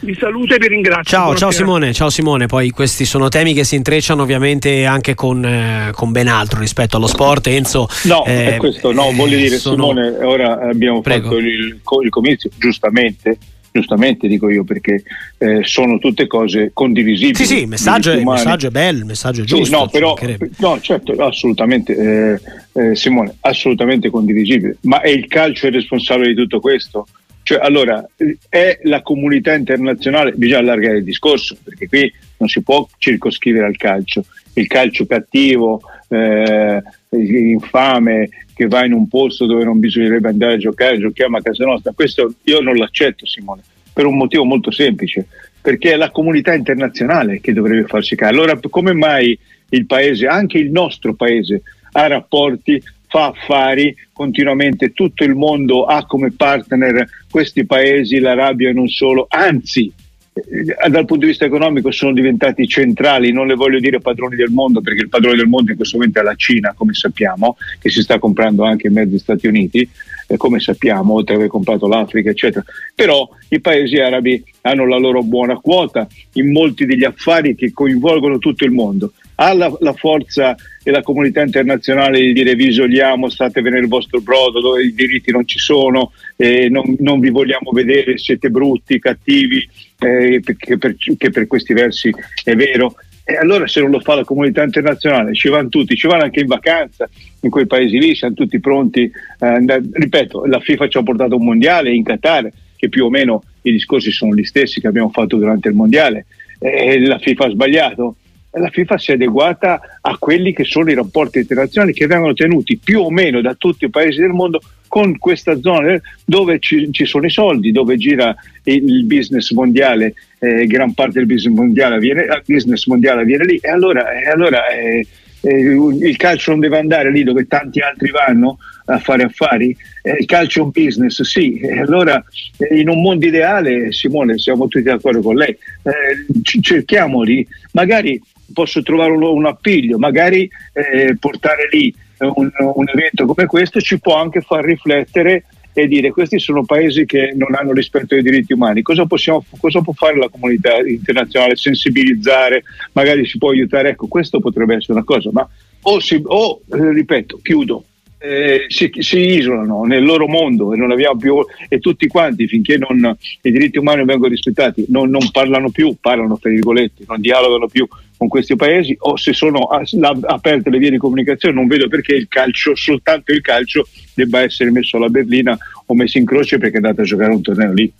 Vi 0.00 0.16
saluto 0.18 0.54
e 0.54 0.58
vi 0.58 0.68
ringrazio. 0.68 1.04
Ciao, 1.04 1.34
ciao 1.36 1.50
Simone, 1.50 1.92
ciao 1.92 2.08
Simone. 2.08 2.46
Poi 2.46 2.70
questi 2.70 3.04
sono 3.04 3.28
temi 3.28 3.52
che 3.52 3.62
si 3.62 3.76
intrecciano 3.76 4.22
ovviamente 4.22 4.86
anche 4.86 5.14
con, 5.14 5.44
eh, 5.44 5.90
con 5.92 6.12
ben 6.12 6.28
altro 6.28 6.60
rispetto 6.60 6.96
allo 6.96 7.06
sport. 7.06 7.46
Enzo. 7.48 7.86
No, 8.04 8.24
eh, 8.24 8.54
è 8.54 8.56
questo, 8.56 8.90
no, 8.90 9.12
voglio 9.12 9.36
dire, 9.36 9.58
sono... 9.58 9.88
Simone, 9.88 10.16
ora 10.24 10.60
abbiamo 10.60 11.02
Prego. 11.02 11.24
fatto 11.24 11.38
il, 11.38 11.78
il 12.02 12.08
comizio, 12.08 12.48
giustamente, 12.56 13.36
giustamente 13.72 14.28
dico 14.28 14.50
io 14.50 14.64
perché 14.64 15.02
eh, 15.38 15.60
sono 15.62 15.98
tutte 15.98 16.26
cose 16.26 16.70
condivisibili. 16.72 17.34
Sì, 17.34 17.46
sì, 17.46 17.62
il 17.62 17.68
messaggio, 17.68 18.14
messaggio 18.22 18.66
è 18.68 18.70
bello, 18.70 18.98
il 18.98 19.06
messaggio 19.06 19.42
è 19.42 19.44
giusto. 19.44 19.64
Sì, 19.64 19.70
no, 19.72 19.88
però, 19.88 20.16
no, 20.58 20.80
certo, 20.80 21.12
assolutamente, 21.12 21.96
eh, 21.96 22.40
eh, 22.80 22.94
Simone, 22.94 23.36
assolutamente 23.40 24.10
condivisibile, 24.10 24.76
ma 24.82 25.00
è 25.00 25.08
il 25.08 25.26
calcio 25.26 25.66
il 25.66 25.72
responsabile 25.72 26.28
di 26.28 26.34
tutto 26.34 26.60
questo? 26.60 27.06
Cioè, 27.44 27.58
allora, 27.60 28.06
è 28.48 28.78
la 28.84 29.02
comunità 29.02 29.52
internazionale, 29.54 30.32
bisogna 30.32 30.60
allargare 30.60 30.98
il 30.98 31.04
discorso, 31.04 31.56
perché 31.62 31.88
qui 31.88 32.12
non 32.36 32.48
si 32.48 32.62
può 32.62 32.86
circoscrivere 32.98 33.66
al 33.66 33.76
calcio. 33.76 34.24
Il 34.54 34.68
calcio 34.68 35.06
cattivo, 35.06 35.80
eh, 36.08 36.80
infame, 37.10 38.28
che 38.54 38.66
va 38.66 38.84
in 38.84 38.92
un 38.92 39.08
posto 39.08 39.46
dove 39.46 39.64
non 39.64 39.78
bisognerebbe 39.78 40.28
andare 40.28 40.54
a 40.54 40.58
giocare, 40.58 40.98
giochiamo 40.98 41.36
a 41.36 41.42
casa 41.42 41.64
nostra. 41.64 41.92
Questo 41.92 42.34
io 42.44 42.60
non 42.60 42.76
l'accetto, 42.76 43.26
Simone, 43.26 43.62
per 43.92 44.06
un 44.06 44.16
motivo 44.16 44.44
molto 44.44 44.70
semplice, 44.70 45.26
perché 45.60 45.92
è 45.92 45.96
la 45.96 46.10
comunità 46.10 46.54
internazionale 46.54 47.40
che 47.40 47.52
dovrebbe 47.52 47.86
farsi 47.86 48.16
carico. 48.16 48.42
Allora, 48.42 48.60
come 48.68 48.92
mai 48.92 49.38
il 49.70 49.86
paese, 49.86 50.26
anche 50.26 50.58
il 50.58 50.70
nostro 50.70 51.14
paese, 51.14 51.62
ha 51.92 52.06
rapporti, 52.06 52.82
fa 53.08 53.26
affari 53.26 53.94
continuamente, 54.12 54.92
tutto 54.92 55.24
il 55.24 55.34
mondo 55.34 55.84
ha 55.84 56.06
come 56.06 56.32
partner 56.32 57.06
questi 57.30 57.64
paesi, 57.66 58.18
l'Arabia 58.18 58.70
e 58.70 58.72
non 58.72 58.88
solo, 58.88 59.26
anzi 59.28 59.92
dal 60.32 61.04
punto 61.04 61.24
di 61.24 61.26
vista 61.26 61.44
economico 61.44 61.90
sono 61.90 62.14
diventati 62.14 62.66
centrali, 62.66 63.32
non 63.32 63.46
le 63.46 63.54
voglio 63.54 63.78
dire 63.78 64.00
padroni 64.00 64.34
del 64.34 64.50
mondo 64.50 64.80
perché 64.80 65.02
il 65.02 65.10
padrone 65.10 65.36
del 65.36 65.46
mondo 65.46 65.70
in 65.70 65.76
questo 65.76 65.98
momento 65.98 66.20
è 66.20 66.22
la 66.22 66.34
Cina, 66.34 66.72
come 66.74 66.94
sappiamo, 66.94 67.56
che 67.78 67.90
si 67.90 68.00
sta 68.00 68.18
comprando 68.18 68.64
anche 68.64 68.86
in 68.86 68.94
mezzo 68.94 69.10
agli 69.10 69.18
Stati 69.18 69.46
Uniti, 69.46 69.86
eh, 70.26 70.36
come 70.38 70.58
sappiamo, 70.58 71.14
oltre 71.14 71.34
ad 71.34 71.40
aver 71.40 71.50
comprato 71.50 71.86
l'Africa, 71.86 72.30
eccetera. 72.30 72.64
Però 72.94 73.28
i 73.48 73.60
paesi 73.60 73.98
arabi 73.98 74.42
hanno 74.62 74.86
la 74.86 74.96
loro 74.96 75.22
buona 75.22 75.56
quota 75.56 76.06
in 76.34 76.50
molti 76.50 76.86
degli 76.86 77.04
affari 77.04 77.54
che 77.54 77.72
coinvolgono 77.72 78.38
tutto 78.38 78.64
il 78.64 78.70
mondo. 78.70 79.12
Ha 79.34 79.52
la, 79.52 79.74
la 79.80 79.92
forza 79.92 80.56
e 80.84 80.90
la 80.90 81.02
comunità 81.02 81.42
internazionale 81.42 82.20
di 82.20 82.32
dire 82.32 82.54
vi 82.54 82.68
isoliamo, 82.68 83.28
statevene 83.28 83.80
nel 83.80 83.88
vostro 83.88 84.20
brodo 84.20 84.60
dove 84.60 84.84
i 84.84 84.94
diritti 84.94 85.30
non 85.30 85.46
ci 85.46 85.58
sono, 85.58 86.12
eh, 86.36 86.68
non, 86.68 86.96
non, 86.98 87.20
vi 87.20 87.30
vogliamo 87.30 87.70
vedere, 87.72 88.18
siete 88.18 88.50
brutti, 88.50 88.98
cattivi, 88.98 89.68
eh, 90.02 90.40
che, 90.56 90.78
per, 90.78 90.96
che 90.96 91.30
per 91.30 91.46
questi 91.46 91.72
versi 91.72 92.14
è 92.44 92.54
vero. 92.54 92.94
E 93.24 93.36
allora 93.36 93.68
se 93.68 93.80
non 93.80 93.90
lo 93.90 94.00
fa 94.00 94.16
la 94.16 94.24
comunità 94.24 94.64
internazionale 94.64 95.32
ci 95.32 95.48
vanno 95.48 95.68
tutti, 95.68 95.94
ci 95.94 96.08
vanno 96.08 96.24
anche 96.24 96.40
in 96.40 96.48
vacanza 96.48 97.08
in 97.40 97.50
quei 97.50 97.66
paesi 97.66 97.98
lì, 97.98 98.14
siamo 98.14 98.34
tutti 98.34 98.58
pronti. 98.58 99.10
Eh, 99.38 99.82
ripeto, 99.92 100.44
la 100.46 100.58
FIFA 100.58 100.88
ci 100.88 100.98
ha 100.98 101.02
portato 101.02 101.36
un 101.36 101.44
mondiale 101.44 101.92
in 101.92 102.02
Qatar, 102.02 102.50
che 102.76 102.88
più 102.88 103.04
o 103.04 103.10
meno 103.10 103.42
i 103.62 103.70
discorsi 103.70 104.10
sono 104.10 104.34
gli 104.34 104.44
stessi 104.44 104.80
che 104.80 104.88
abbiamo 104.88 105.10
fatto 105.10 105.36
durante 105.36 105.68
il 105.68 105.74
mondiale. 105.74 106.26
Eh, 106.58 107.06
la 107.06 107.18
FIFA 107.18 107.46
ha 107.46 107.50
sbagliato, 107.50 108.16
la 108.52 108.68
FIFA 108.68 108.98
si 108.98 109.10
è 109.12 109.14
adeguata 109.14 109.80
a 110.00 110.16
quelli 110.18 110.52
che 110.52 110.64
sono 110.64 110.90
i 110.90 110.94
rapporti 110.94 111.38
internazionali 111.38 111.92
che 111.92 112.06
vengono 112.06 112.34
tenuti 112.34 112.78
più 112.78 113.00
o 113.00 113.10
meno 113.10 113.40
da 113.40 113.54
tutti 113.54 113.86
i 113.86 113.90
paesi 113.90 114.20
del 114.20 114.30
mondo 114.30 114.60
con 114.88 115.16
questa 115.16 115.58
zona 115.58 115.98
dove 116.24 116.58
ci, 116.58 116.92
ci 116.92 117.06
sono 117.06 117.24
i 117.24 117.30
soldi, 117.30 117.72
dove 117.72 117.96
gira 117.96 118.34
il, 118.64 119.04
business 119.06 119.50
mondiale, 119.52 120.12
eh, 120.38 120.66
gran 120.66 120.92
parte 120.92 121.14
del 121.14 121.26
business 121.26 121.56
mondiale 121.56 121.94
avviene, 121.94 122.26
business 122.44 122.84
mondiale 122.86 123.22
avviene 123.22 123.44
lì. 123.44 123.58
E 123.62 123.70
allora, 123.70 124.12
e 124.12 124.28
allora 124.28 124.68
eh, 124.68 125.06
eh, 125.40 125.58
il 125.58 126.16
calcio 126.18 126.50
non 126.50 126.60
deve 126.60 126.78
andare 126.78 127.10
lì 127.10 127.24
dove 127.24 127.46
tanti 127.46 127.80
altri 127.80 128.10
vanno 128.10 128.58
a 128.86 128.98
fare 128.98 129.22
affari, 129.24 129.74
eh, 130.02 130.16
il 130.20 130.26
calcio 130.26 130.60
è 130.60 130.62
un 130.64 130.70
business, 130.70 131.22
sì, 131.22 131.58
e 131.58 131.80
allora 131.80 132.22
eh, 132.58 132.78
in 132.78 132.88
un 132.88 133.00
mondo 133.00 133.26
ideale, 133.26 133.92
Simone, 133.92 134.38
siamo 134.38 134.68
tutti 134.68 134.84
d'accordo 134.84 135.20
con 135.20 135.36
lei, 135.36 135.50
eh, 135.50 136.60
cerchiamoli, 136.60 137.46
magari 137.72 138.20
posso 138.52 138.82
trovare 138.82 139.12
un, 139.12 139.22
un 139.22 139.46
appiglio, 139.46 139.98
magari 139.98 140.48
eh, 140.72 141.16
portare 141.18 141.68
lì 141.70 141.94
un, 142.18 142.50
un, 142.58 142.88
evento 142.88 143.26
come 143.26 143.46
questo 143.46 143.80
ci 143.80 143.98
può 143.98 144.16
anche 144.16 144.40
far 144.40 144.64
riflettere 144.64 145.44
e 145.72 145.86
dire 145.86 146.10
questi 146.10 146.38
sono 146.38 146.64
paesi 146.64 147.06
che 147.06 147.32
non 147.34 147.54
hanno 147.54 147.72
rispetto 147.72 148.14
ai 148.14 148.22
diritti 148.22 148.52
umani, 148.52 148.82
cosa, 148.82 149.06
possiamo, 149.06 149.44
cosa 149.58 149.80
può 149.80 149.92
fare 149.94 150.16
la 150.18 150.28
comunità 150.28 150.76
internazionale? 150.86 151.56
Sensibilizzare, 151.56 152.62
magari 152.92 153.26
si 153.26 153.38
può 153.38 153.50
aiutare, 153.50 153.90
ecco 153.90 154.06
questo 154.06 154.38
potrebbe 154.38 154.76
essere 154.76 154.92
una 154.92 155.04
cosa, 155.04 155.30
ma 155.32 155.48
o, 155.82 156.00
si, 156.00 156.20
o 156.22 156.60
eh, 156.70 156.92
ripeto, 156.92 157.40
chiudo, 157.42 157.84
eh, 158.18 158.66
si, 158.68 158.90
si, 158.98 159.18
isolano 159.18 159.82
nel 159.84 160.04
loro 160.04 160.28
mondo 160.28 160.72
e 160.72 160.76
non 160.76 160.92
abbiamo 160.92 161.16
più 161.16 161.44
e 161.68 161.80
tutti 161.80 162.06
quanti 162.06 162.46
finché 162.46 162.78
non, 162.78 163.16
i 163.42 163.50
diritti 163.50 163.78
umani 163.78 164.04
vengono 164.04 164.30
rispettati 164.30 164.84
non, 164.88 165.10
non, 165.10 165.28
parlano 165.32 165.70
più, 165.70 165.96
parlano 166.00 166.38
tra 166.38 166.50
virgolette, 166.50 167.02
non 167.08 167.20
dialogano 167.20 167.66
più 167.66 167.86
con 168.22 168.28
questi 168.28 168.54
paesi 168.54 168.94
o 169.00 169.16
se 169.16 169.32
sono 169.32 169.64
aperte 169.64 170.70
le 170.70 170.78
vie 170.78 170.90
di 170.90 170.96
comunicazione 170.96 171.56
non 171.56 171.66
vedo 171.66 171.88
perché 171.88 172.14
il 172.14 172.28
calcio, 172.28 172.76
soltanto 172.76 173.32
il 173.32 173.40
calcio 173.40 173.88
debba 174.14 174.42
essere 174.42 174.70
messo 174.70 174.96
alla 174.96 175.08
berlina 175.08 175.58
o 175.86 175.94
messo 175.94 176.18
in 176.18 176.24
croce 176.24 176.58
perché 176.58 176.74
è 176.74 176.76
andato 176.76 177.00
a 177.00 177.04
giocare 177.04 177.32
un 177.32 177.42
torneo 177.42 177.72
lì. 177.72 177.92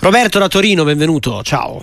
Roberto 0.00 0.38
da 0.38 0.48
Torino, 0.48 0.84
benvenuto, 0.84 1.42
ciao. 1.42 1.82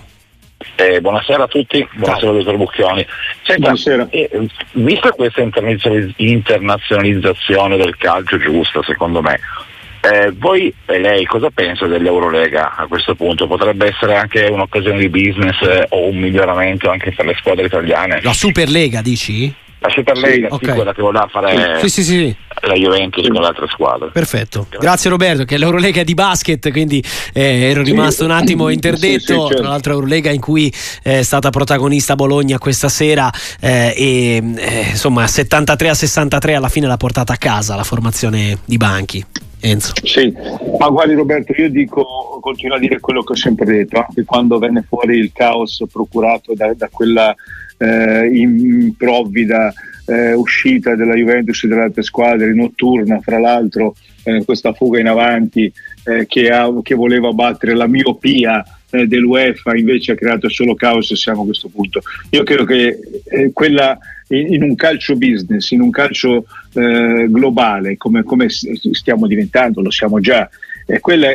Eh, 0.76 1.00
buonasera 1.00 1.42
a 1.42 1.48
tutti, 1.48 1.84
buonasera 1.94 2.28
Ciao. 2.28 2.36
dottor 2.36 2.56
Bucchioni. 2.56 3.04
Senta, 3.42 3.60
buonasera. 3.60 4.06
Eh, 4.10 4.48
vista 4.74 5.10
questa 5.10 5.42
internazionalizzazione 5.42 7.76
del 7.76 7.96
calcio 7.96 8.38
giusta, 8.38 8.84
secondo 8.84 9.20
me, 9.20 9.40
eh, 10.04 10.32
voi 10.36 10.72
e 10.84 10.98
lei 10.98 11.24
cosa 11.24 11.50
pensa 11.50 11.86
dell'Eurolega 11.86 12.74
a 12.76 12.86
questo 12.86 13.14
punto? 13.14 13.46
Potrebbe 13.46 13.88
essere 13.88 14.14
anche 14.16 14.44
un'occasione 14.44 14.98
di 14.98 15.08
business 15.08 15.60
eh, 15.62 15.86
o 15.90 16.08
un 16.08 16.18
miglioramento 16.18 16.90
anche 16.90 17.12
per 17.12 17.24
le 17.24 17.34
squadre 17.38 17.64
italiane? 17.64 18.20
La 18.22 18.32
Superlega 18.32 19.00
dici? 19.00 19.62
La 19.84 19.90
Superlega, 19.90 20.48
sì, 20.48 20.54
okay. 20.54 20.68
sì, 20.70 20.74
quella 20.74 20.94
che 20.94 21.02
voleva 21.02 21.26
fare 21.26 21.78
sì, 21.80 21.88
sì, 21.90 22.02
sì, 22.02 22.36
la 22.62 22.74
Juventus 22.74 23.26
con 23.28 23.40
le 23.42 23.46
altre 23.46 23.66
squadre. 23.68 24.08
Perfetto, 24.10 24.60
grazie, 24.60 24.78
grazie 24.78 25.10
Roberto, 25.10 25.44
che 25.44 25.56
è 25.56 25.58
l'Eurolega 25.58 26.02
di 26.02 26.14
basket, 26.14 26.70
quindi 26.70 27.04
eh, 27.34 27.68
ero 27.68 27.82
rimasto 27.82 28.24
un 28.24 28.30
attimo 28.30 28.70
interdetto, 28.70 29.48
certo. 29.48 29.62
tra 29.62 29.68
l'altro 29.68 29.92
Eurolega 29.92 30.30
in 30.30 30.40
cui 30.40 30.72
è 31.02 31.20
stata 31.20 31.50
protagonista 31.50 32.14
Bologna 32.14 32.56
questa 32.56 32.88
sera 32.88 33.30
eh, 33.60 33.92
e 33.94 34.42
eh, 34.56 34.88
insomma 34.88 35.26
73 35.26 35.88
a 35.90 35.94
63 35.94 36.54
alla 36.54 36.68
fine 36.70 36.86
l'ha 36.86 36.96
portata 36.96 37.34
a 37.34 37.36
casa 37.36 37.76
la 37.76 37.84
formazione 37.84 38.58
di 38.64 38.78
Banchi. 38.78 39.24
Enzo. 39.60 39.92
Sì, 40.02 40.30
ma 40.78 40.88
guardi 40.88 41.14
Roberto, 41.14 41.52
io 41.56 41.70
dico, 41.70 42.38
continuo 42.42 42.76
a 42.76 42.78
dire 42.78 43.00
quello 43.00 43.22
che 43.22 43.32
ho 43.32 43.36
sempre 43.36 43.64
detto, 43.64 43.98
anche 43.98 44.22
quando 44.24 44.58
venne 44.58 44.84
fuori 44.86 45.16
il 45.16 45.32
caos 45.32 45.82
procurato 45.90 46.52
da, 46.54 46.74
da 46.74 46.90
quella 46.92 47.34
eh, 47.76 48.26
improvvida 48.32 49.72
eh, 50.06 50.34
uscita 50.34 50.94
della 50.94 51.14
Juventus 51.14 51.64
e 51.64 51.68
delle 51.68 51.82
altre 51.82 52.02
squadre, 52.02 52.54
notturna 52.54 53.20
fra 53.20 53.38
l'altro, 53.38 53.94
eh, 54.24 54.44
questa 54.44 54.72
fuga 54.72 55.00
in 55.00 55.08
avanti 55.08 55.72
eh, 56.04 56.26
che, 56.26 56.50
ha, 56.50 56.70
che, 56.82 56.94
voleva 56.94 57.32
battere 57.32 57.74
la 57.74 57.86
miopia 57.86 58.64
eh, 58.90 59.06
dell'UEFA, 59.06 59.76
invece 59.76 60.12
ha 60.12 60.16
creato 60.16 60.48
solo 60.48 60.74
caos 60.74 61.10
e 61.10 61.16
siamo 61.16 61.42
a 61.42 61.46
questo 61.46 61.68
punto. 61.68 62.02
Io 62.30 62.42
credo 62.42 62.64
che 62.64 62.98
quella 63.52 63.98
in, 64.28 64.54
in, 64.54 64.62
un 64.62 64.74
calcio 64.74 65.16
business, 65.16 65.70
in 65.70 65.80
un 65.80 65.90
calcio 65.90 66.44
eh, 66.74 67.26
globale 67.28 67.96
come, 67.96 68.22
come 68.22 68.46
stiamo 68.48 69.26
diventando, 69.26 69.80
lo 69.80 69.90
siamo 69.90 70.20
già, 70.20 70.48
e 70.86 71.00
quella 71.00 71.28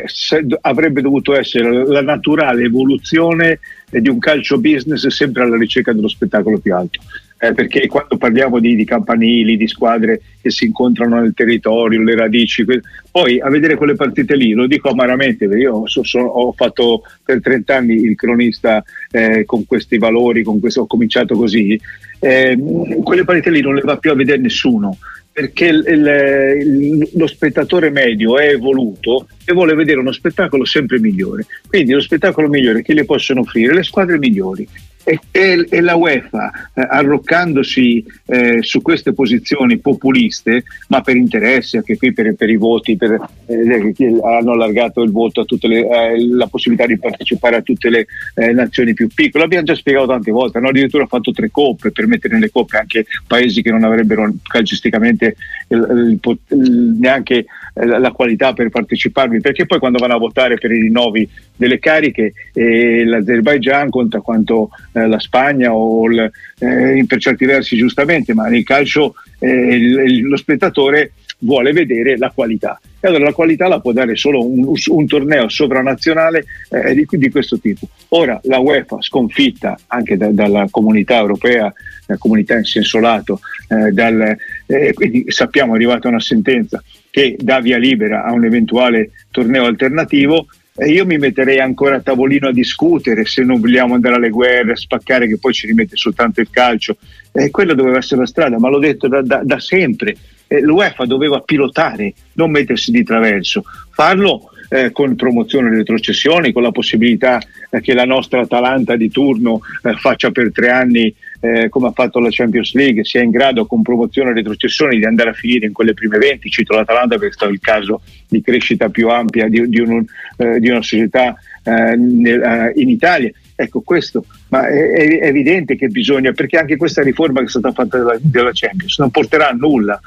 avrebbe 0.61 1.01
dovuto 1.01 1.35
essere 1.35 1.85
la 1.85 2.01
naturale 2.01 2.63
evoluzione 2.63 3.59
di 3.89 4.09
un 4.09 4.19
calcio 4.19 4.59
business 4.59 5.07
sempre 5.07 5.43
alla 5.43 5.57
ricerca 5.57 5.93
dello 5.93 6.07
spettacolo 6.07 6.59
più 6.59 6.75
alto. 6.75 6.99
Eh, 7.41 7.53
perché 7.53 7.87
quando 7.87 8.17
parliamo 8.17 8.59
di, 8.59 8.75
di, 8.75 8.83
campanili, 8.83 9.55
di 9.55 9.67
squadre 9.67 10.19
che 10.41 10.51
si 10.51 10.65
incontrano 10.65 11.21
nel 11.21 11.33
territorio, 11.33 12.03
le 12.03 12.13
radici, 12.13 12.65
que- 12.65 12.81
poi 13.09 13.39
a 13.39 13.49
vedere 13.49 13.75
quelle 13.75 13.95
partite 13.95 14.35
lì, 14.35 14.51
lo 14.51 14.67
dico 14.67 14.89
amaramente, 14.89 15.47
perché 15.47 15.63
io 15.63 15.87
so, 15.87 16.03
so, 16.03 16.19
ho 16.19 16.51
fatto 16.51 17.03
per 17.23 17.39
30 17.39 17.75
anni 17.75 17.93
il 17.93 18.15
cronista 18.15 18.83
eh, 19.09 19.45
con 19.45 19.65
questi 19.65 19.97
valori, 19.97 20.43
con 20.43 20.59
questo, 20.59 20.81
ho 20.81 20.85
cominciato 20.85 21.35
così, 21.35 21.79
eh, 22.19 22.57
quelle 23.03 23.23
partite 23.23 23.51
lì 23.51 23.61
non 23.61 23.75
le 23.75 23.81
va 23.85 23.95
più 23.95 24.11
a 24.11 24.15
vedere 24.15 24.41
nessuno 24.41 24.97
perché 25.39 25.67
il, 25.67 25.85
il, 25.87 27.09
lo 27.13 27.25
spettatore 27.25 27.89
medio 27.89 28.37
è 28.37 28.49
evoluto 28.49 29.25
e 29.45 29.53
vuole 29.53 29.73
vedere 29.73 30.01
uno 30.01 30.11
spettacolo 30.11 30.65
sempre 30.65 30.99
migliore. 30.99 31.45
Quindi 31.65 31.93
lo 31.93 32.01
spettacolo 32.01 32.49
migliore 32.49 32.81
che 32.81 32.93
le 32.93 33.05
possono 33.05 33.39
offrire 33.39 33.73
le 33.73 33.83
squadre 33.83 34.17
migliori 34.17 34.67
e, 35.09 35.19
e, 35.31 35.65
e 35.67 35.81
la 35.81 35.95
UEFA 35.95 36.51
eh, 36.75 36.85
arroccandosi 36.87 38.05
eh, 38.27 38.57
su 38.61 38.81
queste 38.83 39.13
posizioni 39.13 39.79
populiste, 39.79 40.63
ma 40.89 41.01
per 41.01 41.15
interesse, 41.15 41.77
anche 41.77 41.97
qui 41.97 42.13
per, 42.13 42.35
per 42.35 42.49
i 42.49 42.57
voti, 42.57 42.95
per, 42.95 43.19
eh, 43.47 43.93
hanno 44.23 44.51
allargato 44.51 45.01
il 45.01 45.11
voto 45.11 45.41
a 45.41 45.45
tutte 45.45 45.67
le, 45.67 45.79
eh, 45.79 46.27
la 46.27 46.45
possibilità 46.45 46.85
di 46.85 46.99
partecipare 46.99 47.55
a 47.55 47.61
tutte 47.61 47.89
le 47.89 48.05
eh, 48.35 48.51
nazioni 48.51 48.93
più 48.93 49.07
piccole. 49.07 49.43
L'abbiamo 49.43 49.65
già 49.65 49.73
spiegato 49.73 50.05
tante 50.05 50.29
volte, 50.31 50.59
hanno 50.59 50.69
addirittura 50.69 51.07
fatto 51.07 51.31
tre 51.31 51.49
coppe 51.49 51.91
per 51.91 52.05
mettere 52.05 52.35
nelle 52.35 52.51
coppe 52.51 52.77
anche 52.77 53.05
paesi 53.25 53.63
che 53.63 53.71
non 53.71 53.83
avrebbero 53.83 54.31
calcisticamente 54.47 55.35
il, 55.69 56.19
il, 56.21 56.39
il, 56.49 56.97
neanche 56.99 57.45
la 57.73 58.11
qualità 58.11 58.53
per 58.53 58.69
parteciparvi, 58.69 59.39
perché 59.39 59.65
poi 59.65 59.79
quando 59.79 59.99
vanno 59.99 60.15
a 60.15 60.19
votare 60.19 60.57
per 60.57 60.71
i 60.71 60.81
rinnovi 60.81 61.27
delle 61.59 61.79
cariche 61.79 62.31
l'Azerbaijan 62.53 63.89
conta 63.89 64.21
quanto 64.21 64.69
eh, 64.93 65.05
la 65.07 65.19
Spagna 65.19 65.73
o 65.73 66.09
il, 66.09 66.31
eh, 66.57 67.03
per 67.05 67.19
certi 67.19 67.43
versi 67.43 67.75
giustamente, 67.75 68.33
ma 68.33 68.47
nel 68.47 68.63
calcio 68.63 69.15
eh, 69.39 69.49
il, 69.49 70.21
lo 70.21 70.37
spettatore 70.37 71.11
vuole 71.39 71.73
vedere 71.73 72.17
la 72.17 72.31
qualità. 72.33 72.79
E 73.01 73.07
allora 73.07 73.25
la 73.25 73.33
qualità 73.33 73.67
la 73.67 73.81
può 73.81 73.91
dare 73.91 74.15
solo 74.15 74.45
un, 74.45 74.73
un 74.87 75.07
torneo 75.07 75.49
sovranazionale 75.49 76.45
eh, 76.69 76.93
di, 76.93 77.05
di, 77.09 77.29
questo 77.29 77.59
tipo. 77.59 77.87
Ora 78.09 78.39
la 78.43 78.59
UEFA, 78.59 79.01
sconfitta 79.01 79.77
anche 79.87 80.15
da, 80.15 80.31
dalla 80.31 80.65
comunità 80.69 81.17
europea, 81.17 81.71
la 82.05 82.17
comunità 82.17 82.55
in 82.55 82.63
senso 82.63 82.99
lato, 82.99 83.41
eh, 83.67 83.91
dal, 83.91 84.35
eh, 84.65 84.93
quindi 84.93 85.25
sappiamo 85.27 85.73
è 85.73 85.75
arrivata 85.75 86.07
una 86.07 86.19
sentenza 86.21 86.81
che 87.09 87.35
dà 87.39 87.59
via 87.59 87.77
libera 87.77 88.23
a 88.23 88.31
un 88.31 88.45
eventuale 88.45 89.11
torneo 89.31 89.65
alternativo, 89.65 90.47
E 90.81 90.91
io 90.91 91.05
mi 91.05 91.17
metterei 91.17 91.59
ancora 91.59 91.97
a 91.97 91.99
tavolino 91.99 92.47
a 92.47 92.53
discutere 92.53 93.25
se 93.25 93.43
non 93.43 93.59
vogliamo 93.59 93.95
andare 93.95 94.15
alle 94.15 94.29
guerre, 94.29 94.71
a 94.71 94.77
spaccare 94.77 95.27
che 95.27 95.37
poi 95.37 95.53
ci 95.53 95.67
rimette 95.67 95.97
soltanto 95.97 96.39
il 96.39 96.49
calcio. 96.49 96.95
E 97.33 97.51
quella 97.51 97.73
doveva 97.73 97.97
essere 97.97 98.21
la 98.21 98.27
strada, 98.27 98.57
ma 98.59 98.69
l'ho 98.69 98.79
detto 98.79 99.07
da, 99.09 99.21
da, 99.21 99.41
da 99.43 99.59
sempre. 99.59 100.15
Eh, 100.47 100.61
L'UEFA 100.61 101.05
doveva 101.05 101.41
pilotare, 101.41 102.13
non 102.33 102.51
mettersi 102.51 102.91
di 102.91 103.03
traverso. 103.03 103.63
Farlo 103.91 104.51
eh, 104.69 104.91
con 104.91 105.15
promozione 105.15 105.65
delle 105.65 105.79
retrocessioni, 105.79 106.53
con 106.53 106.63
la 106.63 106.71
possibilità 106.71 107.39
eh, 107.69 107.81
che 107.81 107.93
la 107.93 108.05
nostra 108.05 108.41
Atalanta 108.41 108.95
di 108.95 109.09
turno 109.09 109.59
eh, 109.83 109.93
faccia 109.93 110.31
per 110.31 110.51
tre 110.51 110.69
anni 110.69 111.13
eh, 111.39 111.69
come 111.69 111.87
ha 111.87 111.91
fatto 111.91 112.19
la 112.19 112.29
Champions 112.29 112.73
League, 112.73 113.03
sia 113.03 113.21
in 113.21 113.29
grado 113.29 113.65
con 113.65 113.81
promozione 113.81 114.31
e 114.31 114.33
retrocessioni 114.33 114.97
di 114.97 115.05
andare 115.05 115.29
a 115.29 115.33
finire 115.33 115.65
in 115.65 115.73
quelle 115.73 115.93
prime 115.93 116.17
20, 116.17 116.49
cito 116.49 116.75
l'Atalanta 116.75 117.15
perché 117.15 117.27
è 117.27 117.33
stato 117.33 117.51
il 117.51 117.59
caso 117.59 118.01
di 118.27 118.41
crescita 118.41 118.89
più 118.89 119.09
ampia 119.09 119.47
di, 119.47 119.67
di, 119.69 119.79
un, 119.79 120.03
eh, 120.37 120.59
di 120.59 120.69
una 120.69 120.81
società 120.81 121.35
eh, 121.63 121.95
nel, 121.95 122.71
in 122.75 122.89
Italia. 122.89 123.31
Ecco 123.55 123.81
questo, 123.81 124.23
ma 124.49 124.67
è, 124.67 125.19
è, 125.19 125.27
evidente 125.27 125.75
che 125.75 125.87
bisogna, 125.87 126.31
perché 126.31 126.57
anche 126.57 126.77
questa 126.77 127.01
riforma 127.01 127.39
che 127.39 127.47
è 127.47 127.49
stata 127.49 127.71
fatta 127.71 127.97
della, 127.97 128.17
della 128.19 128.51
Champions 128.53 128.97
non 128.99 129.11
porterà 129.11 129.49
a 129.49 129.53
nulla, 129.53 129.99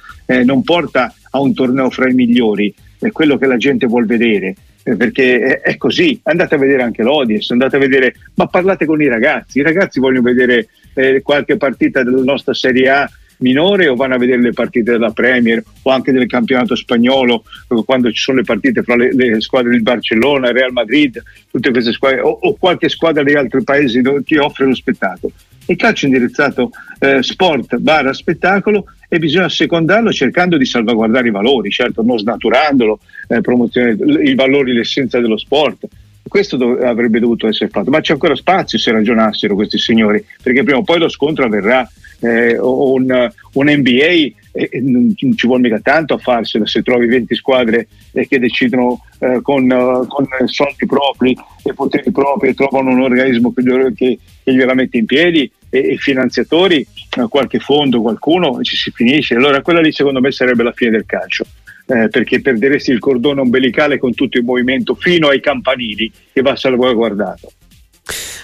non 0.45 0.63
porta 0.63 1.13
a 1.31 1.41
un 1.41 1.53
torneo 1.53 1.91
fra 1.91 2.09
i 2.09 2.15
migliori, 2.15 2.73
è 2.99 3.11
quello 3.11 3.37
che 3.37 3.47
la 3.47 3.59
gente 3.59 3.87
vuole 3.87 4.07
vedere 4.07 4.55
eh, 4.85 4.97
perché 4.97 5.61
è, 5.61 5.77
così. 5.77 6.19
Andate 6.25 6.55
a 6.55 6.59
vedere 6.59 6.83
anche 6.83 7.03
l'Odies, 7.03 7.51
andate 7.51 7.77
a 7.77 7.79
vedere, 7.79 8.15
ma 8.35 8.47
parlate 8.47 8.85
con 8.85 9.01
i 9.01 9.09
ragazzi. 9.09 9.59
I 9.59 9.63
ragazzi 9.63 10.01
vogliono 10.01 10.23
vedere 10.23 10.69
eh, 10.95 11.23
qualche 11.23 11.57
partita 11.57 12.03
della 12.03 12.23
nostra 12.23 12.55
Serie 12.55 12.89
A 12.89 13.11
minore 13.43 13.89
o 13.89 13.95
vanno 13.95 14.15
a 14.15 14.19
vedere 14.19 14.41
le 14.41 14.53
partite 14.53 14.93
della 14.93 15.11
Premier 15.11 15.63
o 15.83 15.91
anche 15.91 16.13
del 16.13 16.27
campionato 16.27 16.75
spagnolo 16.75 17.45
eh, 17.69 17.83
quando 17.85 18.11
ci 18.11 18.23
sono 18.23 18.39
le 18.39 18.45
partite 18.45 18.83
fra 18.83 18.97
le, 18.97 19.13
le 19.13 19.41
squadre 19.41 19.71
del 19.71 19.83
Barcellona, 19.83 20.53
Real 20.53 20.73
Madrid, 20.73 21.21
tutte 21.51 21.71
queste 21.71 21.93
squadre 21.93 22.21
o, 22.21 22.31
o 22.31 22.55
qualche 22.55 22.89
squadra 22.89 23.23
di 23.23 23.35
altri 23.35 23.63
paesi 23.63 24.01
ti 24.25 24.37
offre 24.37 24.67
lo 24.67 24.75
spettacolo. 24.75 25.33
Il 25.67 25.77
calcio 25.77 26.07
indirizzato 26.07 26.71
eh, 26.99 27.23
sport 27.23 27.77
barra 27.77 28.13
spettacolo 28.13 28.87
e 29.09 29.19
bisogna 29.19 29.49
secondarlo 29.49 30.11
cercando 30.11 30.57
di 30.57 30.65
salvaguardare 30.65 31.29
i 31.29 31.31
valori, 31.31 31.71
certo 31.71 32.03
non 32.03 32.19
snaturandolo, 32.19 32.99
eh, 33.29 33.41
promozione, 33.41 33.97
i 34.23 34.35
valori, 34.35 34.73
l'essenza 34.73 35.21
dello 35.21 35.37
sport. 35.37 35.87
Questo 36.27 36.57
dov- 36.57 36.83
avrebbe 36.83 37.19
dovuto 37.19 37.49
essere 37.49 37.71
fatto, 37.71 37.91
ma 37.91 38.01
c'è 38.01 38.13
ancora 38.13 38.35
spazio 38.35 38.79
se 38.79 38.91
ragionassero 38.93 39.55
questi 39.55 39.79
signori, 39.79 40.25
perché 40.43 40.63
prima 40.63 40.79
o 40.79 40.83
poi 40.83 40.99
lo 40.99 41.09
scontro 41.09 41.45
avverrà. 41.45 41.89
Eh, 42.25 42.57
un, 42.57 43.31
un, 43.55 43.67
NBA 43.69 44.31
eh, 44.53 44.81
non 44.81 45.13
ci 45.17 45.47
vuole 45.49 45.63
mica 45.63 45.81
tanto 45.81 46.15
a 46.15 46.19
farsela 46.19 46.65
se 46.67 46.81
trovi 46.83 47.07
20 47.07 47.35
squadre 47.35 47.89
eh, 48.13 48.29
che 48.29 48.39
decidono 48.39 49.01
eh, 49.19 49.41
con, 49.43 49.67
con, 49.67 50.29
soldi 50.45 50.87
propri 50.87 51.37
e 51.65 51.75
poteri 51.75 52.13
propri 52.13 52.51
e 52.51 52.55
trovano 52.55 52.91
un 52.91 53.01
organismo 53.01 53.53
che, 53.53 53.93
che, 53.97 54.19
che 54.45 54.55
gliela 54.55 54.75
mette 54.75 54.99
in 54.99 55.07
piedi 55.07 55.51
e, 55.69 55.95
e 55.95 55.97
finanziatori, 55.97 56.87
eh, 57.19 57.27
qualche 57.29 57.59
fondo, 57.59 58.03
qualcuno, 58.03 58.63
ci 58.63 58.77
si 58.77 58.93
finisce. 58.93 59.35
Allora 59.35 59.63
quella 59.63 59.81
lì 59.81 59.91
secondo 59.91 60.21
me 60.21 60.31
sarebbe 60.31 60.63
la 60.63 60.73
fine 60.73 60.91
del 60.91 61.07
calcio. 61.07 61.45
Eh, 61.93 62.09
perché 62.09 62.41
perderesti 62.41 62.91
il 62.91 62.99
cordone 62.99 63.43
ombelicale 63.43 63.99
con 63.99 64.15
tutto 64.15 64.39
il 64.39 64.45
movimento 64.45 64.95
fino 64.95 65.29
ai 65.29 65.41
campanili 65.41 66.11
che 66.33 66.41
va 66.41 66.57
salvaguardato. 66.57 67.53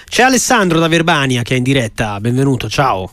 C'è 0.05 0.23
Alessandro 0.23 0.79
da 0.79 0.87
Verbania 0.87 1.41
che 1.41 1.55
è 1.55 1.57
in 1.57 1.63
diretta, 1.63 2.21
benvenuto, 2.21 2.69
ciao. 2.69 3.11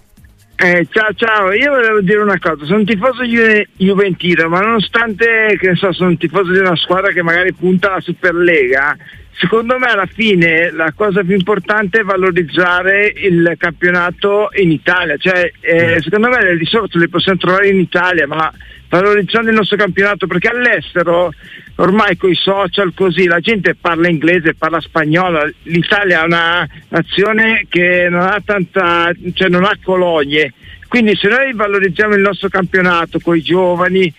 Eh, 0.57 0.85
ciao 0.89 1.13
ciao, 1.13 1.53
io 1.53 1.71
volevo 1.71 2.01
dire 2.01 2.17
una 2.17 2.37
cosa, 2.37 2.65
sono 2.65 2.79
un 2.79 2.85
tifoso 2.85 3.23
ju- 3.23 3.65
juventino, 3.77 4.49
ma 4.49 4.59
nonostante 4.59 5.57
che 5.57 5.73
so, 5.75 5.93
sono 5.93 6.09
un 6.09 6.17
tifoso 6.17 6.51
di 6.51 6.59
una 6.59 6.75
squadra 6.75 7.13
che 7.13 7.21
magari 7.21 7.53
punta 7.53 7.91
alla 7.91 8.01
Superlega, 8.01 8.97
Secondo 9.37 9.77
me 9.77 9.87
alla 9.87 10.05
fine 10.05 10.71
la 10.71 10.93
cosa 10.95 11.21
più 11.21 11.35
importante 11.35 11.99
è 11.99 12.03
valorizzare 12.03 13.11
il 13.17 13.55
campionato 13.57 14.47
in 14.55 14.71
Italia, 14.71 15.17
cioè, 15.17 15.51
eh, 15.59 15.99
secondo 16.01 16.29
me 16.29 16.41
le 16.41 16.55
risorse 16.55 16.97
le 16.97 17.09
possiamo 17.09 17.37
trovare 17.37 17.67
in 17.67 17.79
Italia, 17.79 18.27
ma 18.27 18.49
valorizzando 18.95 19.49
il 19.49 19.55
nostro 19.55 19.77
campionato, 19.77 20.27
perché 20.27 20.49
all'estero 20.49 21.31
ormai 21.75 22.15
con 22.15 22.29
i 22.29 22.35
social 22.35 22.93
così 22.93 23.25
la 23.25 23.39
gente 23.39 23.75
parla 23.75 24.07
inglese, 24.07 24.55
parla 24.55 24.79
spagnolo, 24.79 25.51
l'Italia 25.63 26.21
è 26.21 26.25
una 26.25 26.67
nazione 26.89 27.65
che 27.69 28.07
non 28.09 28.21
ha 28.21 28.41
tanta, 28.43 29.11
cioè 29.33 29.49
non 29.49 29.65
ha 29.65 29.77
colonie, 29.83 30.53
quindi 30.87 31.15
se 31.15 31.27
noi 31.27 31.51
valorizziamo 31.53 32.15
il 32.15 32.21
nostro 32.21 32.47
campionato 32.47 33.19
con 33.19 33.35
i 33.35 33.41
giovani, 33.41 34.13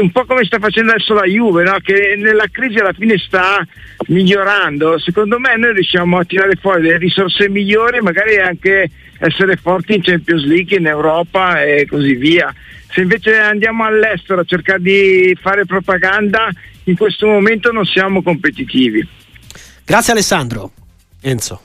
un 0.00 0.10
po' 0.10 0.24
come 0.24 0.44
sta 0.44 0.58
facendo 0.58 0.90
adesso 0.90 1.14
la 1.14 1.24
Juve, 1.24 1.62
no? 1.62 1.76
che 1.80 2.14
nella 2.18 2.46
crisi 2.50 2.78
alla 2.78 2.92
fine 2.92 3.16
sta 3.18 3.64
migliorando. 4.08 4.98
Secondo 4.98 5.38
me 5.38 5.56
noi 5.56 5.74
riusciamo 5.74 6.18
a 6.18 6.24
tirare 6.24 6.56
fuori 6.56 6.82
delle 6.82 6.98
risorse 6.98 7.48
migliori 7.48 8.00
magari 8.00 8.36
anche 8.38 8.90
essere 9.18 9.54
forti 9.56 9.94
in 9.94 10.02
Champions 10.02 10.44
League, 10.44 10.76
in 10.76 10.86
Europa 10.86 11.62
e 11.62 11.86
così 11.86 12.14
via. 12.16 12.52
Se 12.92 13.00
invece 13.00 13.38
andiamo 13.38 13.84
all'estero 13.84 14.42
a 14.42 14.44
cercare 14.44 14.82
di 14.82 15.36
fare 15.40 15.64
propaganda, 15.64 16.50
in 16.84 16.96
questo 16.96 17.26
momento 17.26 17.72
non 17.72 17.86
siamo 17.86 18.22
competitivi. 18.22 19.06
Grazie 19.84 20.12
Alessandro. 20.12 20.72
Enzo. 21.22 21.60